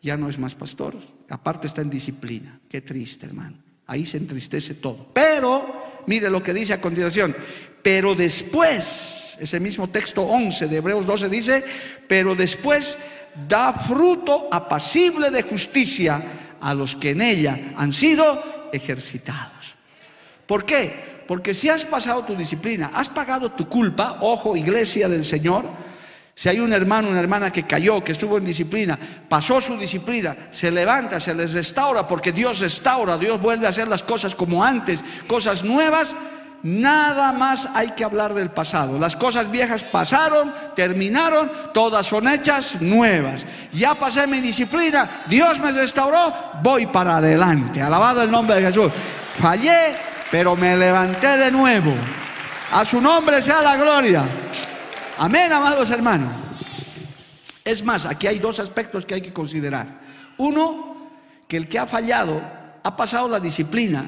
[0.02, 0.96] ya no es más pastor.
[1.30, 2.60] Aparte está en disciplina.
[2.70, 3.67] Qué triste, hermano.
[3.88, 5.08] Ahí se entristece todo.
[5.14, 7.36] Pero, mire lo que dice a continuación.
[7.82, 11.64] Pero después, ese mismo texto 11 de Hebreos 12 dice,
[12.08, 12.98] pero después
[13.48, 16.22] da fruto apacible de justicia
[16.60, 19.76] a los que en ella han sido ejercitados.
[20.46, 21.24] ¿Por qué?
[21.28, 25.66] Porque si has pasado tu disciplina, has pagado tu culpa, ojo, iglesia del Señor,
[26.38, 28.96] si hay un hermano, una hermana que cayó, que estuvo en disciplina,
[29.28, 33.88] pasó su disciplina, se levanta, se les restaura, porque Dios restaura, Dios vuelve a hacer
[33.88, 36.16] las cosas como antes, cosas nuevas,
[36.64, 38.98] Nada más hay que hablar del pasado.
[38.98, 43.46] Las cosas viejas pasaron, terminaron, todas son hechas nuevas.
[43.72, 46.34] Ya pasé mi disciplina, Dios me restauró,
[46.64, 47.80] voy para adelante.
[47.80, 48.92] Alabado el nombre de Jesús.
[49.40, 49.96] Fallé,
[50.32, 51.94] pero me levanté de nuevo.
[52.72, 54.24] A su nombre sea la gloria.
[55.20, 56.32] Amén, amados hermanos.
[57.66, 60.00] Es más, aquí hay dos aspectos que hay que considerar.
[60.38, 61.10] Uno,
[61.48, 62.40] que el que ha fallado
[62.84, 64.06] ha pasado la disciplina,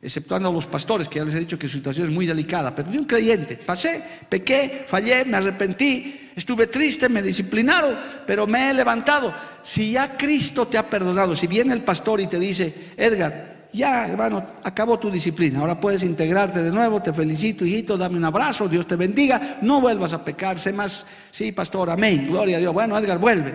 [0.00, 2.72] exceptuando a los pastores, que ya les he dicho que su situación es muy delicada,
[2.72, 8.70] pero de un creyente, pasé, pequé, fallé, me arrepentí, estuve triste, me disciplinaron, pero me
[8.70, 9.34] he levantado.
[9.62, 14.08] Si ya Cristo te ha perdonado, si viene el pastor y te dice, Edgar, ya
[14.08, 18.68] hermano, acabó tu disciplina, ahora puedes integrarte de nuevo, te felicito, hijito, dame un abrazo,
[18.68, 22.72] Dios te bendiga, no vuelvas a pecar, sé más, sí, pastor, amén, gloria a Dios.
[22.72, 23.54] Bueno, Edgar, vuelve.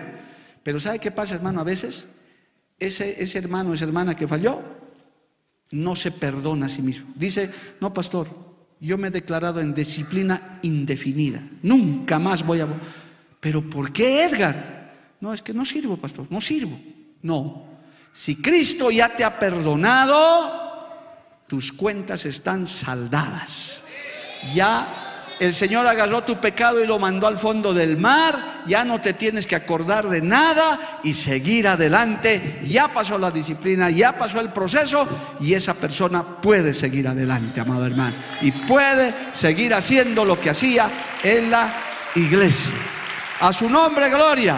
[0.62, 1.60] Pero ¿sabe qué pasa, hermano?
[1.60, 2.08] A veces
[2.78, 4.62] ese, ese hermano, esa hermana que falló,
[5.70, 7.08] no se perdona a sí mismo.
[7.14, 7.50] Dice,
[7.80, 8.28] no, pastor,
[8.80, 12.68] yo me he declarado en disciplina indefinida, nunca más voy a...
[13.40, 15.16] Pero ¿por qué, Edgar?
[15.20, 16.78] No, es que no sirvo, pastor, no sirvo.
[17.22, 17.63] No,
[18.14, 20.62] si Cristo ya te ha perdonado,
[21.48, 23.80] tus cuentas están saldadas.
[24.54, 29.00] Ya el Señor agarró tu pecado y lo mandó al fondo del mar, ya no
[29.00, 32.60] te tienes que acordar de nada y seguir adelante.
[32.64, 35.08] Ya pasó la disciplina, ya pasó el proceso
[35.40, 40.88] y esa persona puede seguir adelante, amado hermano, y puede seguir haciendo lo que hacía
[41.20, 41.74] en la
[42.14, 42.74] iglesia.
[43.40, 44.56] A su nombre, gloria.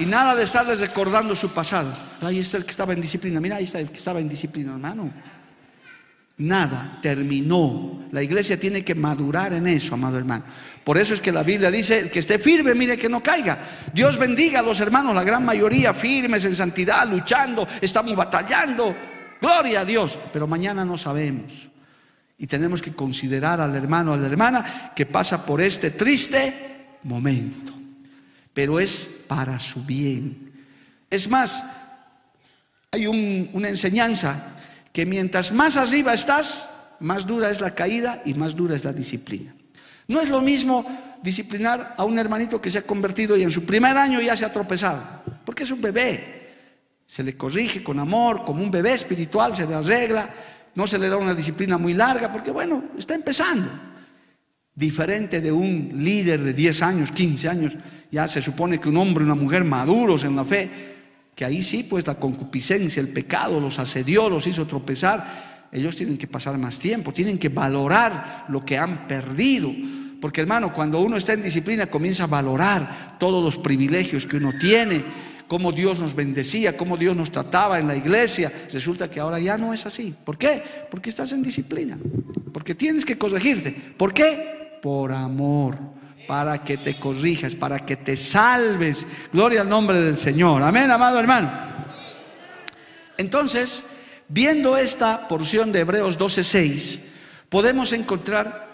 [0.00, 2.07] Y nada de estarles recordando su pasado.
[2.20, 3.40] Ahí está el que estaba en disciplina.
[3.40, 5.12] Mira, ahí está el que estaba en disciplina, hermano.
[6.38, 8.06] Nada, terminó.
[8.12, 10.44] La iglesia tiene que madurar en eso, amado hermano.
[10.84, 13.58] Por eso es que la Biblia dice que esté firme, mire que no caiga.
[13.92, 18.94] Dios bendiga a los hermanos, la gran mayoría firmes en santidad, luchando, estamos batallando.
[19.40, 20.18] Gloria a Dios.
[20.32, 21.70] Pero mañana no sabemos.
[22.38, 27.78] Y tenemos que considerar al hermano, a la hermana que pasa por este triste momento
[28.58, 30.50] pero es para su bien.
[31.08, 31.62] Es más,
[32.90, 34.54] hay una enseñanza
[34.92, 36.68] que mientras más arriba estás,
[37.00, 39.54] más dura es la caída y más dura es la disciplina.
[40.06, 40.86] No es lo mismo
[41.22, 44.44] disciplinar a un hermanito que se ha convertido y en su primer año ya se
[44.44, 45.02] ha tropezado,
[45.44, 46.38] porque es un bebé.
[47.06, 50.28] Se le corrige con amor, como un bebé espiritual, se le arregla,
[50.74, 53.68] no se le da una disciplina muy larga, porque bueno, está empezando.
[54.74, 57.76] Diferente de un líder de 10 años, 15 años,
[58.10, 60.97] ya se supone que un hombre una mujer maduros en la fe,
[61.38, 66.18] que ahí sí, pues la concupiscencia, el pecado los asedió, los hizo tropezar, ellos tienen
[66.18, 69.70] que pasar más tiempo, tienen que valorar lo que han perdido.
[70.20, 74.52] Porque hermano, cuando uno está en disciplina comienza a valorar todos los privilegios que uno
[74.58, 75.04] tiene,
[75.46, 78.50] cómo Dios nos bendecía, cómo Dios nos trataba en la iglesia.
[78.72, 80.12] Resulta que ahora ya no es así.
[80.24, 80.60] ¿Por qué?
[80.90, 81.96] Porque estás en disciplina.
[82.52, 83.70] Porque tienes que corregirte.
[83.96, 84.80] ¿Por qué?
[84.82, 85.97] Por amor
[86.28, 89.06] para que te corrijas, para que te salves.
[89.32, 90.62] Gloria al nombre del Señor.
[90.62, 91.50] Amén, amado hermano.
[93.16, 93.82] Entonces,
[94.28, 97.00] viendo esta porción de Hebreos 12:6,
[97.48, 98.68] podemos encontrar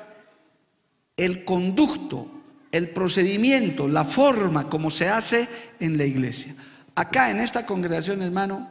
[1.17, 2.29] el conducto,
[2.73, 5.49] el procedimiento, la forma como se hace
[5.79, 6.57] en la iglesia.
[6.97, 8.69] Acá en esta congregación, hermano,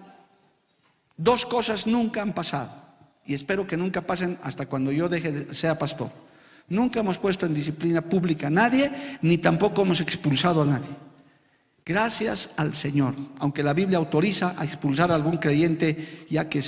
[1.16, 2.84] dos cosas nunca han pasado
[3.26, 6.12] y espero que nunca pasen hasta cuando yo deje de, sea pastor.
[6.74, 8.90] Nunca hemos puesto en disciplina pública a nadie,
[9.22, 10.90] ni tampoco hemos expulsado a nadie.
[11.86, 16.62] Gracias al Señor, aunque la Biblia autoriza a expulsar a algún creyente ya que,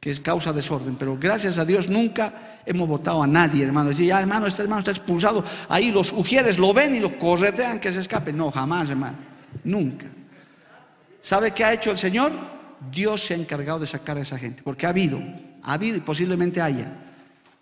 [0.00, 3.90] que es causa desorden, pero gracias a Dios nunca hemos votado a nadie, hermano.
[3.90, 7.80] Decir, ya hermano, este hermano está expulsado, ahí los ujieres lo ven y lo corretean
[7.80, 8.32] que se escape.
[8.32, 9.18] No, jamás, hermano,
[9.64, 10.06] nunca.
[11.20, 12.32] ¿Sabe qué ha hecho el Señor?
[12.90, 15.20] Dios se ha encargado de sacar a esa gente, porque ha habido,
[15.64, 17.01] ha habido y posiblemente haya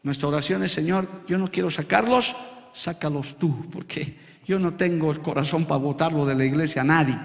[0.02, 2.34] nuestra oración es, Señor, yo no quiero sacarlos,
[2.72, 7.18] sácalos tú, porque yo no tengo el corazón para votarlo de la iglesia a nadie.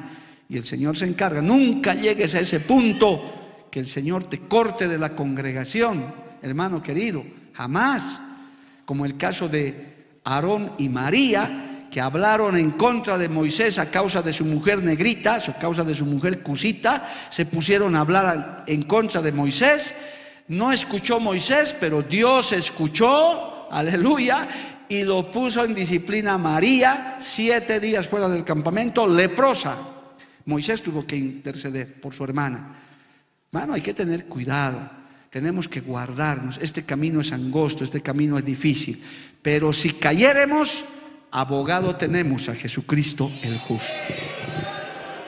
[0.49, 1.41] Y el Señor se encarga.
[1.41, 7.23] Nunca llegues a ese punto que el Señor te corte de la congregación, hermano querido.
[7.53, 8.19] Jamás.
[8.85, 14.21] Como el caso de Aarón y María, que hablaron en contra de Moisés a causa
[14.21, 18.83] de su mujer negrita, a causa de su mujer cusita, se pusieron a hablar en
[18.83, 19.95] contra de Moisés
[20.47, 24.47] no escuchó Moisés, pero Dios escuchó, aleluya,
[24.87, 29.75] y lo puso en disciplina María siete días fuera del campamento, leprosa.
[30.45, 32.75] Moisés tuvo que interceder por su hermana.
[33.51, 34.89] Bueno, hay que tener cuidado,
[35.29, 36.59] tenemos que guardarnos.
[36.61, 39.01] Este camino es angosto, este camino es difícil,
[39.41, 40.85] pero si cayéremos,
[41.31, 43.93] abogado tenemos a Jesucristo el justo.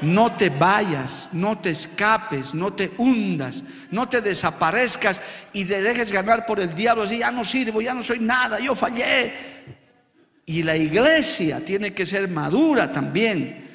[0.01, 5.21] No te vayas, no te escapes, no te hundas, no te desaparezcas
[5.53, 7.03] y te dejes ganar por el diablo.
[7.03, 9.33] Así ya no sirvo, ya no soy nada, yo fallé.
[10.45, 13.65] Y la iglesia tiene que ser madura también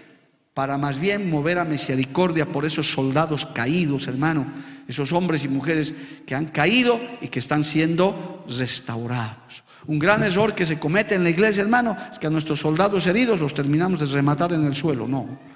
[0.54, 4.46] para más bien mover a misericordia por esos soldados caídos, hermano,
[4.86, 5.92] esos hombres y mujeres
[6.26, 9.64] que han caído y que están siendo restaurados.
[9.86, 13.06] Un gran error que se comete en la iglesia, hermano, es que a nuestros soldados
[13.06, 15.08] heridos los terminamos de rematar en el suelo.
[15.08, 15.51] No.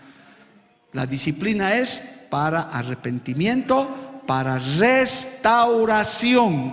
[0.93, 6.73] La disciplina es para arrepentimiento, para restauración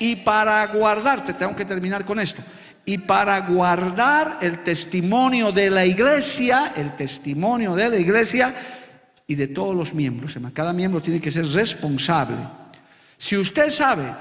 [0.00, 1.34] y para guardarte.
[1.34, 2.42] Tengo que terminar con esto.
[2.84, 8.54] Y para guardar el testimonio de la iglesia, el testimonio de la iglesia
[9.26, 10.36] y de todos los miembros.
[10.52, 12.36] Cada miembro tiene que ser responsable.
[13.16, 14.14] Si usted sabe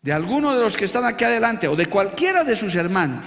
[0.00, 3.26] de alguno de los que están aquí adelante o de cualquiera de sus hermanos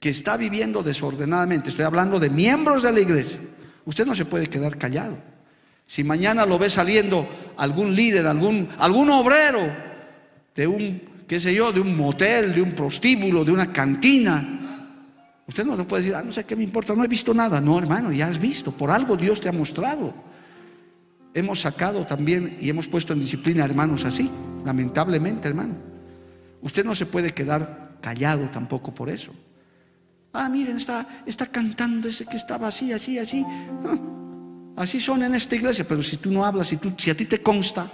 [0.00, 3.40] que está viviendo desordenadamente, estoy hablando de miembros de la iglesia,
[3.86, 5.16] usted no se puede quedar callado.
[5.86, 7.26] Si mañana lo ve saliendo
[7.56, 9.60] algún líder, algún, algún obrero
[10.54, 14.56] de un, qué sé yo, de un motel, de un prostíbulo, de una cantina,
[15.46, 17.60] Usted no puede decir, ah, no sé qué me importa, no he visto nada.
[17.60, 20.12] No, hermano, ya has visto, por algo Dios te ha mostrado.
[21.34, 24.30] Hemos sacado también y hemos puesto en disciplina hermanos así,
[24.64, 25.74] lamentablemente, hermano.
[26.62, 29.32] Usted no se puede quedar callado tampoco por eso.
[30.36, 33.44] Ah, miren, está, está cantando ese que estaba así, así, así.
[33.84, 37.16] Ah, así son en esta iglesia, pero si tú no hablas, si, tú, si a
[37.16, 37.86] ti te consta,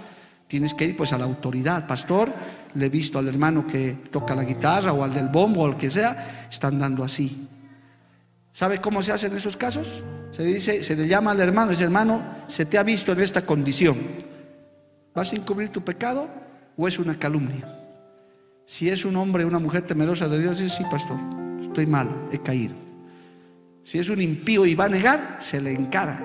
[0.45, 1.87] tienes que ir pues a la autoridad.
[1.87, 2.33] Pastor,
[2.73, 5.77] le he visto al hermano que toca la guitarra o al del bombo o al
[5.77, 7.47] que sea, están dando así.
[8.51, 10.03] ¿Sabe cómo se hace en esos casos?
[10.31, 13.45] Se dice, se le llama al hermano, dice hermano, se te ha visto en esta
[13.45, 13.97] condición.
[15.15, 16.27] ¿Vas a encubrir tu pecado
[16.75, 17.79] o es una calumnia?
[18.65, 21.17] Si es un hombre o una mujer temerosa de Dios, dice, sí, pastor,
[21.73, 22.75] estoy mal, he caído.
[23.83, 26.23] Si es un impío y va a negar, se le encara.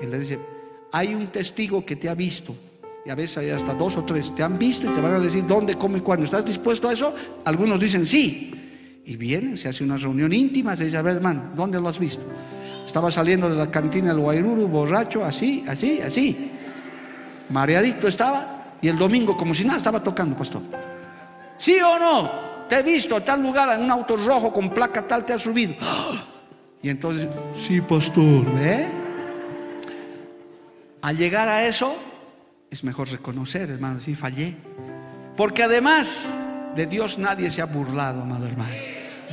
[0.00, 0.38] Y le dice,
[0.92, 2.54] hay un testigo que te ha visto.
[3.04, 4.32] Y a veces hay hasta dos o tres.
[4.34, 6.24] Te han visto y te van a decir dónde, cómo y cuándo.
[6.24, 7.12] ¿Estás dispuesto a eso?
[7.44, 9.02] Algunos dicen sí.
[9.04, 11.98] Y vienen, se hace una reunión íntima, se dice, a ver hermano, ¿dónde lo has
[11.98, 12.22] visto?
[12.86, 16.52] Estaba saliendo de la cantina el Guairuru, borracho, así, así, así.
[17.50, 20.62] Mareadito estaba y el domingo, como si nada, estaba tocando, pastor.
[21.56, 22.51] ¿Sí o no?
[22.72, 25.42] Te he visto a tal lugar en un auto rojo con placa tal, te has
[25.42, 25.74] subido.
[26.80, 28.88] Y entonces, sí, pastor, ¿eh?
[31.02, 31.94] Al llegar a eso,
[32.70, 34.56] es mejor reconocer, hermano, sí, fallé.
[35.36, 36.32] Porque además
[36.74, 38.74] de Dios nadie se ha burlado, amado hermano.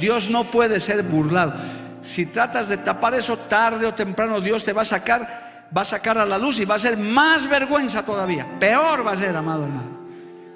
[0.02, 1.54] Dios no puede ser burlado.
[2.02, 5.86] Si tratas de tapar eso tarde o temprano, Dios te va a sacar, va a
[5.86, 8.60] sacar a la luz y va a ser más vergüenza todavía.
[8.60, 9.98] Peor va a ser, amado hermano.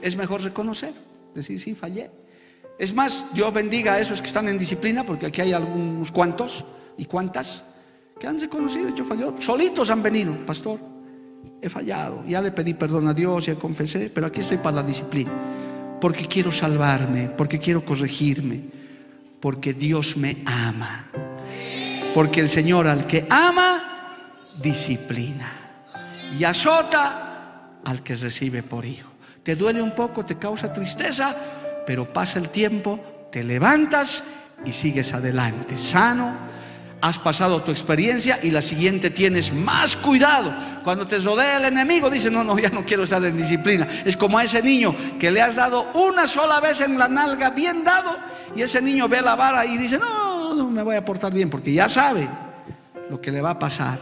[0.01, 0.91] Es mejor reconocer,
[1.33, 2.11] decir, sí, fallé.
[2.83, 6.65] Es más, Dios bendiga a esos que están en disciplina, porque aquí hay algunos cuantos
[6.97, 7.63] y cuantas
[8.19, 9.35] que han reconocido, hecho falló.
[9.39, 10.81] Solitos han venido, pastor.
[11.61, 12.25] He fallado.
[12.27, 15.31] Ya le pedí perdón a Dios, ya confesé, pero aquí estoy para la disciplina
[16.01, 18.59] porque quiero salvarme, porque quiero corregirme,
[19.39, 21.05] porque Dios me ama.
[22.13, 24.27] Porque el Señor al que ama,
[24.61, 25.49] disciplina.
[26.37, 29.09] Y azota al que recibe por hijo.
[29.41, 31.33] Te duele un poco, te causa tristeza,
[31.85, 32.99] pero pasa el tiempo,
[33.31, 34.23] te levantas
[34.65, 36.53] y sigues adelante, sano,
[37.03, 40.55] has pasado tu experiencia y la siguiente tienes más cuidado.
[40.85, 43.85] Cuando te rodea el enemigo, dice, no, no, ya no quiero estar en disciplina.
[44.05, 47.49] Es como a ese niño que le has dado una sola vez en la nalga
[47.49, 48.15] bien dado
[48.55, 51.49] y ese niño ve la vara y dice, no, no me voy a portar bien
[51.49, 52.25] porque ya sabe
[53.09, 53.99] lo que le va a pasar.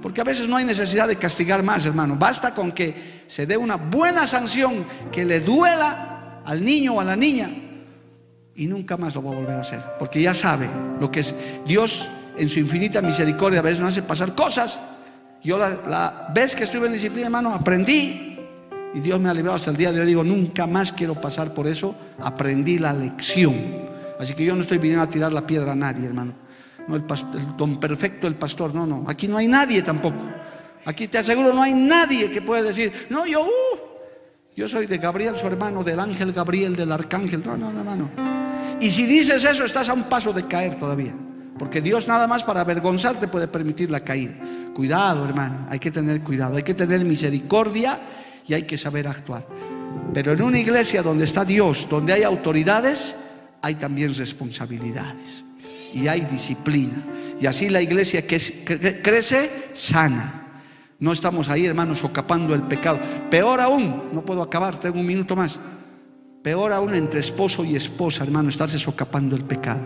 [0.00, 2.14] Porque a veces no hay necesidad de castigar más, hermano.
[2.16, 6.09] Basta con que se dé una buena sanción que le duela
[6.50, 7.48] al niño o a la niña
[8.56, 9.80] y nunca más lo va a volver a hacer.
[10.00, 11.32] Porque ya sabe lo que es
[11.64, 14.80] Dios en su infinita misericordia a veces nos hace pasar cosas.
[15.44, 18.36] Yo la, vez que estuve en disciplina, hermano, aprendí
[18.92, 20.06] y Dios me ha librado hasta el día de hoy.
[20.08, 21.94] Digo, nunca más quiero pasar por eso.
[22.18, 23.54] Aprendí la lección.
[24.18, 26.32] Así que yo no estoy viniendo a tirar la piedra a nadie, hermano.
[26.88, 27.04] No el,
[27.56, 29.04] don perfecto el pastor, no, no.
[29.06, 30.18] Aquí no hay nadie tampoco.
[30.84, 33.89] Aquí te aseguro, no hay nadie que pueda decir, no, yo, uh,
[34.56, 37.42] yo soy de Gabriel, su hermano, del ángel Gabriel, del arcángel.
[37.44, 38.10] No, no, no.
[38.80, 41.14] Y si dices eso, estás a un paso de caer todavía.
[41.58, 44.32] Porque Dios nada más para avergonzarte puede permitir la caída.
[44.74, 48.00] Cuidado, hermano, hay que tener cuidado, hay que tener misericordia
[48.46, 49.46] y hay que saber actuar.
[50.14, 53.16] Pero en una iglesia donde está Dios, donde hay autoridades,
[53.60, 55.44] hay también responsabilidades
[55.92, 57.04] y hay disciplina.
[57.40, 60.39] Y así la iglesia que crece sana.
[61.00, 62.98] No estamos ahí, hermanos, socapando el pecado.
[63.30, 65.58] Peor aún, no puedo acabar, tengo un minuto más.
[66.42, 69.80] Peor aún entre esposo y esposa, hermano, estarse socapando el pecado.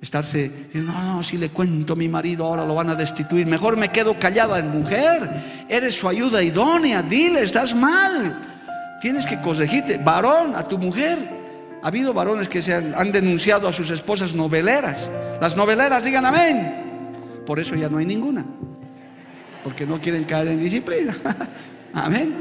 [0.00, 3.46] Estarse, no, no, si le cuento a mi marido ahora lo van a destituir.
[3.46, 5.66] Mejor me quedo callada mujer.
[5.68, 7.02] Eres su ayuda idónea.
[7.02, 8.98] Dile, estás mal.
[9.00, 9.98] Tienes que corregirte.
[9.98, 11.18] Varón, a tu mujer.
[11.82, 15.08] Ha habido varones que se han, denunciado a sus esposas noveleras.
[15.40, 17.42] Las noveleras digan amén.
[17.44, 18.44] Por eso ya no hay ninguna.
[19.68, 21.14] Porque no quieren caer en disciplina.
[21.92, 22.32] Amén.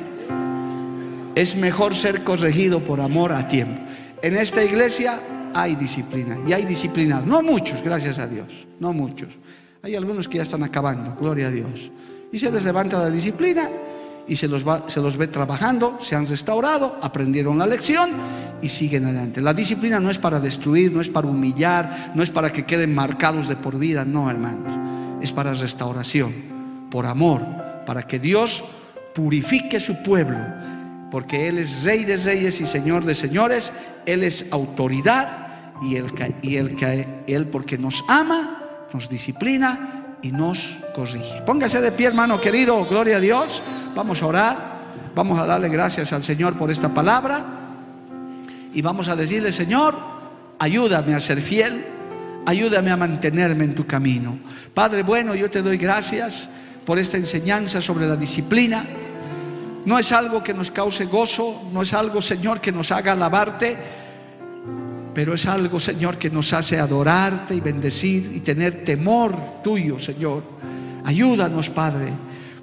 [1.35, 3.81] Es mejor ser corregido por amor a tiempo.
[4.21, 5.19] En esta iglesia
[5.53, 7.19] hay disciplina y hay disciplina.
[7.19, 9.39] No muchos, gracias a Dios, no muchos.
[9.83, 11.91] Hay algunos que ya están acabando, gloria a Dios.
[12.31, 13.69] Y se les levanta la disciplina
[14.25, 18.09] y se los, va, se los ve trabajando, se han restaurado, aprendieron la lección
[18.61, 19.41] y siguen adelante.
[19.41, 22.95] La disciplina no es para destruir, no es para humillar, no es para que queden
[22.95, 24.71] marcados de por vida, no hermanos.
[25.21, 26.56] Es para restauración,
[26.89, 27.41] por amor,
[27.85, 28.63] para que Dios
[29.13, 30.37] purifique su pueblo,
[31.11, 33.71] porque Él es rey de reyes y señor de señores,
[34.05, 35.47] Él es autoridad
[35.81, 36.07] y Él,
[36.41, 36.75] y él,
[37.27, 38.59] él porque nos ama,
[38.93, 41.41] nos disciplina y nos corrige.
[41.45, 43.61] Póngase de pie, hermano querido, gloria a Dios.
[43.95, 44.57] Vamos a orar,
[45.15, 47.43] vamos a darle gracias al Señor por esta palabra
[48.73, 49.95] y vamos a decirle, Señor,
[50.59, 51.83] ayúdame a ser fiel,
[52.45, 54.37] ayúdame a mantenerme en tu camino.
[54.73, 56.49] Padre bueno, yo te doy gracias
[56.87, 58.85] por esta enseñanza sobre la disciplina.
[59.83, 63.75] No es algo que nos cause gozo, no es algo, Señor, que nos haga alabarte,
[65.13, 70.43] pero es algo, Señor, que nos hace adorarte y bendecir y tener temor tuyo, Señor.
[71.03, 72.07] Ayúdanos, Padre.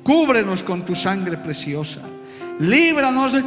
[0.03, 2.01] Cúbrenos con tu sangre preciosa.
[2.61, 3.45] Líbranos de,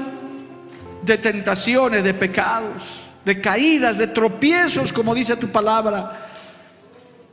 [1.03, 6.26] de tentaciones, de pecados, de caídas, de tropiezos, como dice tu palabra.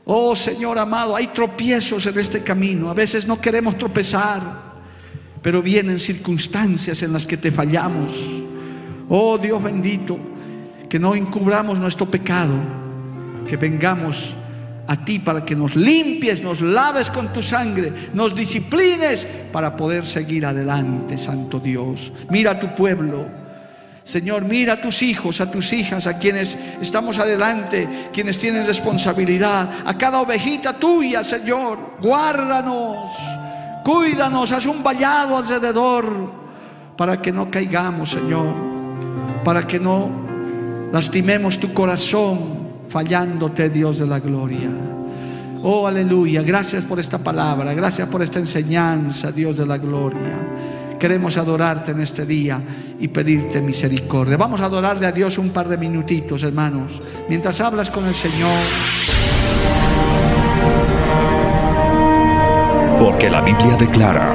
[0.06, 2.90] Oh Señor amado, hay tropiezos en este camino.
[2.90, 4.42] A veces no queremos tropezar,
[5.40, 8.10] pero vienen circunstancias en las que te fallamos.
[9.08, 10.18] Oh Dios bendito
[10.88, 12.54] que no encubramos nuestro pecado,
[13.48, 14.34] que vengamos
[14.86, 20.04] a ti para que nos limpies, nos laves con tu sangre, nos disciplines para poder
[20.04, 22.12] seguir adelante, Santo Dios.
[22.30, 23.43] Mira a tu pueblo.
[24.04, 29.70] Señor, mira a tus hijos, a tus hijas, a quienes estamos adelante, quienes tienen responsabilidad,
[29.84, 31.78] a cada ovejita tuya, Señor.
[32.02, 33.08] Guárdanos,
[33.82, 36.04] cuídanos, haz un vallado alrededor
[36.98, 38.54] para que no caigamos, Señor,
[39.42, 40.10] para que no
[40.92, 44.68] lastimemos tu corazón fallándote, Dios de la gloria.
[45.62, 46.42] Oh, aleluya.
[46.42, 47.72] Gracias por esta palabra.
[47.72, 50.73] Gracias por esta enseñanza, Dios de la gloria.
[51.04, 52.58] Queremos adorarte en este día
[52.98, 54.38] y pedirte misericordia.
[54.38, 56.98] Vamos a adorarle a Dios un par de minutitos, hermanos,
[57.28, 58.48] mientras hablas con el Señor.
[62.98, 64.32] Porque la Biblia declara,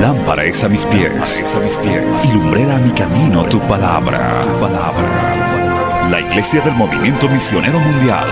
[0.00, 4.40] lámpara es a mis pies, a mis pies y lumbrera a mi camino tu palabra,
[4.40, 8.26] tu palabra la Iglesia del Movimiento Misionero Mundial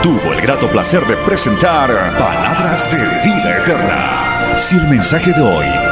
[0.00, 1.88] tuvo el grato placer de presentar
[2.18, 4.58] Palabras de Vida Eterna.
[4.58, 5.91] Si el mensaje de hoy